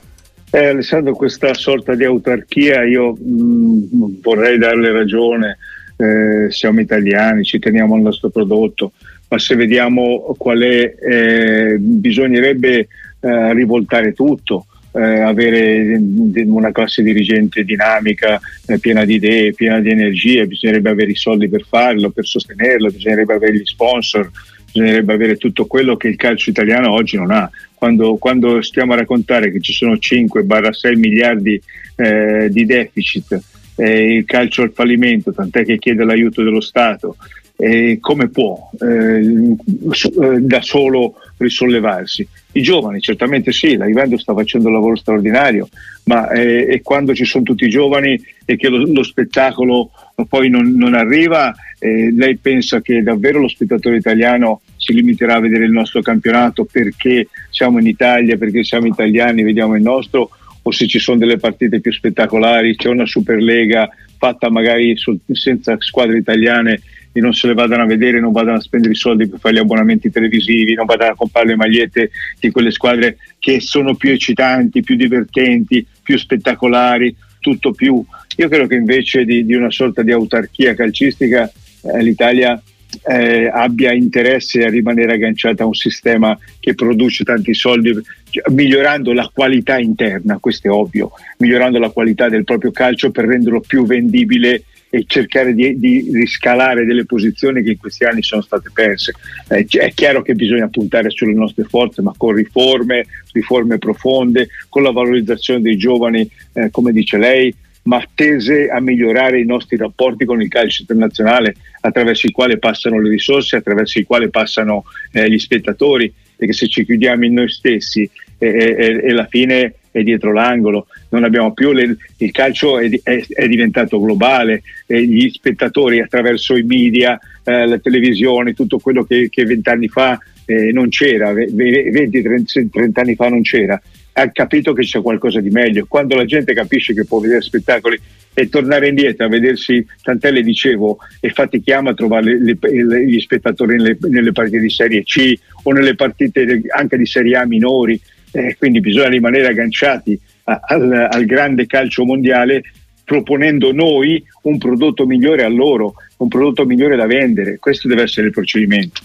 Eh, 0.50 0.68
Alessandro, 0.68 1.12
questa 1.14 1.52
sorta 1.52 1.94
di 1.94 2.04
autarchia 2.04 2.82
io 2.82 3.12
mh, 3.12 3.18
mm, 3.18 4.04
vorrei 4.22 4.56
darle 4.56 4.90
ragione 4.90 5.58
eh, 5.98 6.50
siamo 6.50 6.80
italiani, 6.80 7.44
ci 7.44 7.58
teniamo 7.58 7.94
al 7.94 8.00
nostro 8.00 8.30
prodotto, 8.30 8.92
ma 9.28 9.38
se 9.38 9.54
vediamo 9.54 10.34
qual 10.38 10.60
è, 10.60 10.94
eh, 10.98 11.76
bisognerebbe 11.78 12.88
eh, 13.20 13.52
rivoltare 13.52 14.14
tutto. 14.14 14.67
Eh, 14.90 15.20
avere 15.20 16.00
una 16.46 16.72
classe 16.72 17.02
dirigente 17.02 17.62
dinamica, 17.62 18.40
eh, 18.66 18.78
piena 18.78 19.04
di 19.04 19.14
idee, 19.14 19.52
piena 19.52 19.80
di 19.80 19.90
energie, 19.90 20.46
bisognerebbe 20.46 20.90
avere 20.90 21.10
i 21.10 21.16
soldi 21.16 21.48
per 21.48 21.64
farlo, 21.68 22.10
per 22.10 22.26
sostenerlo, 22.26 22.90
bisognerebbe 22.90 23.34
avere 23.34 23.58
gli 23.58 23.64
sponsor, 23.64 24.30
bisognerebbe 24.72 25.12
avere 25.12 25.36
tutto 25.36 25.66
quello 25.66 25.96
che 25.96 26.08
il 26.08 26.16
calcio 26.16 26.50
italiano 26.50 26.92
oggi 26.92 27.16
non 27.16 27.30
ha. 27.30 27.50
Quando, 27.74 28.16
quando 28.16 28.60
stiamo 28.62 28.94
a 28.94 28.96
raccontare 28.96 29.52
che 29.52 29.60
ci 29.60 29.72
sono 29.72 29.94
5-6 29.94 30.96
miliardi 30.96 31.60
eh, 31.96 32.48
di 32.50 32.64
deficit, 32.64 33.40
eh, 33.76 34.14
il 34.16 34.24
calcio 34.24 34.62
al 34.62 34.72
fallimento, 34.72 35.32
tant'è 35.32 35.64
che 35.64 35.78
chiede 35.78 36.04
l'aiuto 36.04 36.42
dello 36.42 36.60
Stato. 36.60 37.16
Eh, 37.60 37.98
come 38.00 38.28
può 38.28 38.70
eh, 38.80 39.18
eh, 39.18 40.40
da 40.40 40.62
solo 40.62 41.14
risollevarsi? 41.38 42.26
I 42.52 42.62
giovani, 42.62 43.00
certamente 43.00 43.50
sì, 43.50 43.76
la 43.76 43.86
Juventus 43.86 44.20
sta 44.20 44.32
facendo 44.32 44.68
un 44.68 44.74
lavoro 44.74 44.94
straordinario, 44.94 45.68
ma 46.04 46.30
eh, 46.30 46.80
quando 46.84 47.16
ci 47.16 47.24
sono 47.24 47.42
tutti 47.42 47.64
i 47.64 47.68
giovani 47.68 48.20
e 48.44 48.56
che 48.56 48.68
lo, 48.68 48.86
lo 48.86 49.02
spettacolo 49.02 49.90
poi 50.28 50.48
non, 50.48 50.72
non 50.76 50.94
arriva, 50.94 51.52
eh, 51.80 52.12
lei 52.12 52.36
pensa 52.36 52.80
che 52.80 53.02
davvero 53.02 53.40
lo 53.40 53.48
spettatore 53.48 53.96
italiano 53.96 54.60
si 54.76 54.92
limiterà 54.92 55.34
a 55.34 55.40
vedere 55.40 55.64
il 55.64 55.72
nostro 55.72 56.00
campionato 56.00 56.64
perché 56.64 57.28
siamo 57.50 57.80
in 57.80 57.86
Italia, 57.86 58.36
perché 58.36 58.62
siamo 58.62 58.86
italiani, 58.86 59.42
vediamo 59.42 59.74
il 59.74 59.82
nostro, 59.82 60.30
o 60.62 60.70
se 60.70 60.86
ci 60.86 60.98
sono 60.98 61.18
delle 61.18 61.38
partite 61.38 61.80
più 61.80 61.92
spettacolari, 61.92 62.76
c'è 62.76 62.88
una 62.88 63.06
Superlega 63.06 63.88
fatta 64.16 64.50
magari 64.50 64.96
senza 65.32 65.76
squadre 65.78 66.18
italiane 66.18 66.80
e 67.18 67.20
non 67.20 67.34
se 67.34 67.48
le 67.48 67.54
vadano 67.54 67.82
a 67.82 67.86
vedere, 67.86 68.20
non 68.20 68.32
vadano 68.32 68.58
a 68.58 68.60
spendere 68.60 68.92
i 68.92 68.96
soldi 68.96 69.28
per 69.28 69.40
fare 69.40 69.56
gli 69.56 69.58
abbonamenti 69.58 70.08
televisivi, 70.08 70.74
non 70.74 70.86
vadano 70.86 71.12
a 71.12 71.16
comprare 71.16 71.48
le 71.48 71.56
magliette 71.56 72.10
di 72.38 72.50
quelle 72.50 72.70
squadre 72.70 73.16
che 73.40 73.60
sono 73.60 73.96
più 73.96 74.10
eccitanti, 74.10 74.82
più 74.82 74.94
divertenti, 74.94 75.84
più 76.02 76.16
spettacolari, 76.16 77.14
tutto 77.40 77.72
più. 77.72 78.02
Io 78.36 78.48
credo 78.48 78.66
che 78.66 78.76
invece 78.76 79.24
di, 79.24 79.44
di 79.44 79.54
una 79.54 79.70
sorta 79.70 80.02
di 80.02 80.12
autarchia 80.12 80.74
calcistica 80.74 81.50
eh, 81.82 82.02
l'Italia 82.02 82.60
eh, 83.04 83.50
abbia 83.52 83.92
interesse 83.92 84.64
a 84.64 84.70
rimanere 84.70 85.14
agganciata 85.14 85.64
a 85.64 85.66
un 85.66 85.74
sistema 85.74 86.38
che 86.60 86.74
produce 86.74 87.24
tanti 87.24 87.52
soldi, 87.52 87.92
cioè, 88.30 88.44
migliorando 88.52 89.12
la 89.12 89.28
qualità 89.32 89.78
interna, 89.78 90.38
questo 90.38 90.68
è 90.68 90.70
ovvio, 90.70 91.10
migliorando 91.38 91.80
la 91.80 91.90
qualità 91.90 92.28
del 92.28 92.44
proprio 92.44 92.70
calcio 92.70 93.10
per 93.10 93.24
renderlo 93.24 93.60
più 93.60 93.84
vendibile 93.84 94.62
e 94.90 95.04
cercare 95.06 95.54
di, 95.54 95.78
di 95.78 96.10
riscalare 96.12 96.84
delle 96.84 97.04
posizioni 97.04 97.62
che 97.62 97.72
in 97.72 97.78
questi 97.78 98.04
anni 98.04 98.22
sono 98.22 98.42
state 98.42 98.70
perse. 98.72 99.12
Eh, 99.48 99.66
è 99.66 99.92
chiaro 99.92 100.22
che 100.22 100.34
bisogna 100.34 100.68
puntare 100.68 101.10
sulle 101.10 101.34
nostre 101.34 101.64
forze, 101.64 102.02
ma 102.02 102.14
con 102.16 102.34
riforme, 102.34 103.06
riforme 103.32 103.78
profonde, 103.78 104.48
con 104.68 104.82
la 104.82 104.90
valorizzazione 104.90 105.60
dei 105.60 105.76
giovani, 105.76 106.28
eh, 106.54 106.70
come 106.70 106.92
dice 106.92 107.18
lei, 107.18 107.54
ma 107.82 108.02
tese 108.14 108.68
a 108.68 108.80
migliorare 108.80 109.40
i 109.40 109.46
nostri 109.46 109.76
rapporti 109.76 110.24
con 110.24 110.42
il 110.42 110.48
calcio 110.48 110.82
internazionale 110.82 111.54
attraverso 111.80 112.26
i 112.26 112.32
quali 112.32 112.58
passano 112.58 113.00
le 113.00 113.08
risorse, 113.08 113.56
attraverso 113.56 113.98
i 113.98 114.04
quali 114.04 114.28
passano 114.28 114.84
eh, 115.12 115.30
gli 115.30 115.38
spettatori, 115.38 116.12
perché 116.36 116.52
se 116.52 116.68
ci 116.68 116.84
chiudiamo 116.84 117.24
in 117.24 117.32
noi 117.34 117.48
stessi 117.48 118.08
e 118.38 119.00
eh, 119.02 119.12
la 119.12 119.26
fine 119.26 119.74
è 119.90 120.02
dietro 120.02 120.32
l'angolo, 120.32 120.86
non 121.10 121.24
abbiamo 121.24 121.52
più 121.52 121.72
le, 121.72 121.96
il 122.18 122.30
calcio 122.30 122.78
è, 122.78 122.88
è, 123.02 123.24
è 123.28 123.48
diventato 123.48 124.00
globale, 124.00 124.62
gli 124.86 125.28
spettatori 125.30 126.00
attraverso 126.00 126.56
i 126.56 126.62
media, 126.62 127.18
eh, 127.44 127.66
la 127.66 127.78
televisione, 127.78 128.54
tutto 128.54 128.78
quello 128.78 129.04
che 129.04 129.30
vent'anni 129.44 129.88
fa 129.88 130.18
eh, 130.44 130.72
non 130.72 130.88
c'era, 130.88 131.32
20-30 131.32 132.90
anni 132.94 133.14
fa 133.14 133.28
non 133.28 133.42
c'era, 133.42 133.80
ha 134.14 134.30
capito 134.30 134.72
che 134.72 134.82
c'è 134.82 135.00
qualcosa 135.00 135.40
di 135.40 135.50
meglio. 135.50 135.86
Quando 135.86 136.16
la 136.16 136.24
gente 136.24 136.54
capisce 136.54 136.94
che 136.94 137.04
può 137.04 137.20
vedere 137.20 137.42
spettacoli 137.42 138.00
e 138.32 138.48
tornare 138.48 138.88
indietro 138.88 139.26
a 139.26 139.28
vedersi, 139.28 139.84
tant'è 140.02 140.30
le 140.30 140.42
dicevo, 140.42 140.98
e 141.20 141.30
fatichiamo 141.30 141.90
a 141.90 141.94
trovare 141.94 142.38
le, 142.40 142.56
le, 142.60 143.06
gli 143.06 143.20
spettatori 143.20 143.76
nelle, 143.76 143.98
nelle, 144.08 144.32
partite 144.32 144.58
di 144.58 144.70
Serie 144.70 145.02
C 145.02 145.34
o 145.64 145.72
nelle 145.72 145.94
partite 145.94 146.62
anche 146.68 146.96
di 146.96 147.06
Serie 147.06 147.36
A 147.36 147.46
minori, 147.46 148.00
eh, 148.38 148.56
quindi 148.56 148.80
bisogna 148.80 149.08
rimanere 149.08 149.48
agganciati 149.48 150.18
a, 150.44 150.60
al, 150.62 151.08
al 151.10 151.24
grande 151.24 151.66
calcio 151.66 152.04
mondiale 152.04 152.62
proponendo 153.04 153.72
noi 153.72 154.22
un 154.42 154.58
prodotto 154.58 155.06
migliore 155.06 155.42
a 155.42 155.48
loro, 155.48 155.94
un 156.18 156.28
prodotto 156.28 156.66
migliore 156.66 156.94
da 156.94 157.06
vendere. 157.06 157.58
Questo 157.58 157.88
deve 157.88 158.02
essere 158.02 158.26
il 158.26 158.32
procedimento. 158.32 159.00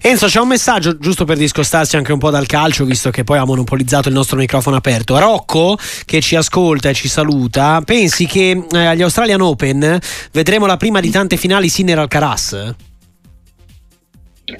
Enzo, 0.00 0.26
c'è 0.26 0.40
un 0.40 0.48
messaggio 0.48 0.96
giusto 0.96 1.24
per 1.24 1.36
discostarsi 1.36 1.96
anche 1.96 2.12
un 2.12 2.18
po' 2.18 2.30
dal 2.30 2.46
calcio, 2.46 2.84
visto 2.84 3.10
che 3.10 3.24
poi 3.24 3.38
ha 3.38 3.44
monopolizzato 3.44 4.08
il 4.08 4.14
nostro 4.14 4.36
microfono 4.36 4.76
aperto. 4.76 5.18
Rocco, 5.18 5.76
che 6.04 6.20
ci 6.20 6.34
ascolta 6.34 6.88
e 6.88 6.94
ci 6.94 7.08
saluta, 7.08 7.80
pensi 7.84 8.26
che 8.26 8.64
eh, 8.70 8.78
agli 8.78 9.02
Australian 9.02 9.40
Open 9.40 9.98
vedremo 10.32 10.66
la 10.66 10.76
prima 10.76 11.00
di 11.00 11.10
tante 11.10 11.36
finali 11.36 11.68
Sinner 11.68 11.98
Alcaraz? 11.98 12.74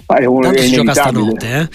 Ah, 0.07 0.17
è, 0.17 0.25
un, 0.25 0.43
Tanto 0.43 0.63
si 0.63 0.73
gioca 0.73 0.95
stanotte, 0.95 1.59
eh? 1.59 1.69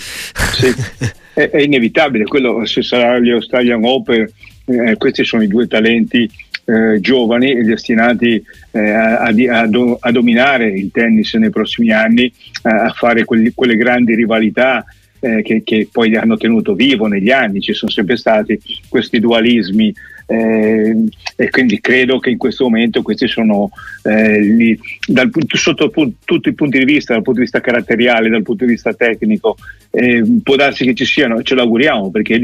sì, 0.53 0.75
è, 1.37 1.51
è, 1.51 1.61
inevitabile. 1.61 2.23
Quello, 2.23 2.65
se 2.65 2.81
sarà 2.81 3.19
gli 3.19 3.29
Australian 3.29 3.83
Open, 3.85 4.27
eh, 4.65 4.95
questi 4.97 5.23
sono 5.23 5.43
i 5.43 5.47
due 5.47 5.67
talenti 5.67 6.27
eh, 6.65 6.99
giovani 6.99 7.63
destinati 7.63 8.43
eh, 8.71 8.89
a, 8.89 9.19
a, 9.19 9.69
a, 9.99 10.11
dominare 10.11 10.67
il 10.71 10.89
tennis 10.91 11.35
nei 11.35 11.51
prossimi 11.51 11.91
anni, 11.91 12.31
a 12.63 12.89
fare 12.89 13.23
quelli, 13.23 13.51
quelle 13.53 13.77
grandi 13.77 14.15
rivalità 14.15 14.83
eh, 15.19 15.43
che, 15.43 15.61
che, 15.63 15.87
poi 15.91 16.15
hanno 16.15 16.37
tenuto 16.37 16.73
vivo 16.73 17.05
negli 17.05 17.29
anni, 17.29 17.61
ci 17.61 17.73
sono 17.73 17.91
sempre 17.91 18.17
stati 18.17 18.59
questi 18.89 19.19
dualismi 19.19 19.93
eh, 20.27 21.05
e 21.37 21.49
quindi 21.49 21.79
credo 21.79 22.19
che 22.19 22.29
in 22.29 22.37
questo 22.37 22.65
momento 22.65 23.01
questi 23.01 23.27
sono 23.27 23.69
eh, 24.03 24.41
lì, 24.41 24.77
dal, 25.07 25.31
sotto 25.47 25.89
tutti 26.25 26.49
i 26.49 26.53
punti 26.53 26.77
di 26.79 26.85
vista, 26.85 27.13
dal 27.13 27.23
punto 27.23 27.39
di 27.39 27.45
vista 27.45 27.61
caratteriale, 27.61 28.29
dal 28.29 28.43
punto 28.43 28.65
di 28.65 28.71
vista 28.71 28.93
tecnico, 28.93 29.55
eh, 29.91 30.23
può 30.43 30.55
darsi 30.55 30.83
che 30.83 30.93
ci 30.93 31.05
siano, 31.05 31.41
ce 31.41 31.55
l'auguriamo 31.55 32.11
perché 32.11 32.39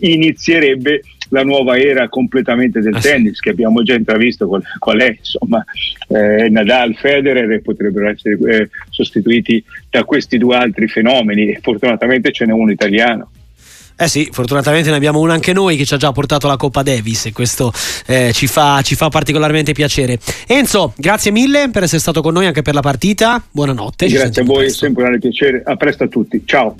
inizierebbe 0.00 1.02
la 1.30 1.42
nuova 1.42 1.78
era 1.78 2.08
completamente 2.08 2.80
del 2.80 2.94
ah, 2.94 3.00
tennis 3.00 3.36
sì. 3.36 3.40
che 3.42 3.50
abbiamo 3.50 3.82
già 3.82 3.94
intravisto 3.94 4.46
qual, 4.46 4.62
qual 4.78 5.00
è 5.00 5.16
insomma 5.18 5.64
eh, 6.08 6.48
Nadal, 6.50 6.94
Federer 6.94 7.60
potrebbero 7.62 8.10
essere 8.10 8.38
eh, 8.46 8.68
sostituiti 8.90 9.64
da 9.90 10.04
questi 10.04 10.38
due 10.38 10.56
altri 10.56 10.88
fenomeni 10.88 11.48
e 11.48 11.58
fortunatamente 11.60 12.32
ce 12.32 12.44
n'è 12.44 12.52
uno 12.52 12.70
italiano 12.70 13.30
eh 14.02 14.08
sì, 14.08 14.28
fortunatamente 14.32 14.90
ne 14.90 14.96
abbiamo 14.96 15.20
uno 15.20 15.32
anche 15.32 15.52
noi 15.52 15.76
che 15.76 15.84
ci 15.84 15.94
ha 15.94 15.96
già 15.96 16.10
portato 16.10 16.48
la 16.48 16.56
Coppa 16.56 16.82
Davis 16.82 17.26
e 17.26 17.32
questo 17.32 17.72
eh, 18.06 18.32
ci, 18.32 18.46
fa, 18.46 18.80
ci, 18.82 18.96
fa, 18.96 19.08
particolarmente 19.08 19.72
piacere. 19.72 20.18
Enzo, 20.46 20.92
grazie 20.96 21.30
mille 21.30 21.70
per 21.70 21.84
essere 21.84 22.00
stato 22.00 22.20
con 22.20 22.32
noi 22.32 22.46
anche 22.46 22.62
per 22.62 22.74
la 22.74 22.80
partita. 22.80 23.42
Buonanotte. 23.50 24.08
Grazie 24.08 24.42
a 24.42 24.44
voi, 24.44 24.70
sempre 24.70 25.04
un 25.04 25.18
piacere. 25.20 25.62
A 25.64 25.76
presto 25.76 26.04
a 26.04 26.08
tutti. 26.08 26.42
Ciao. 26.44 26.74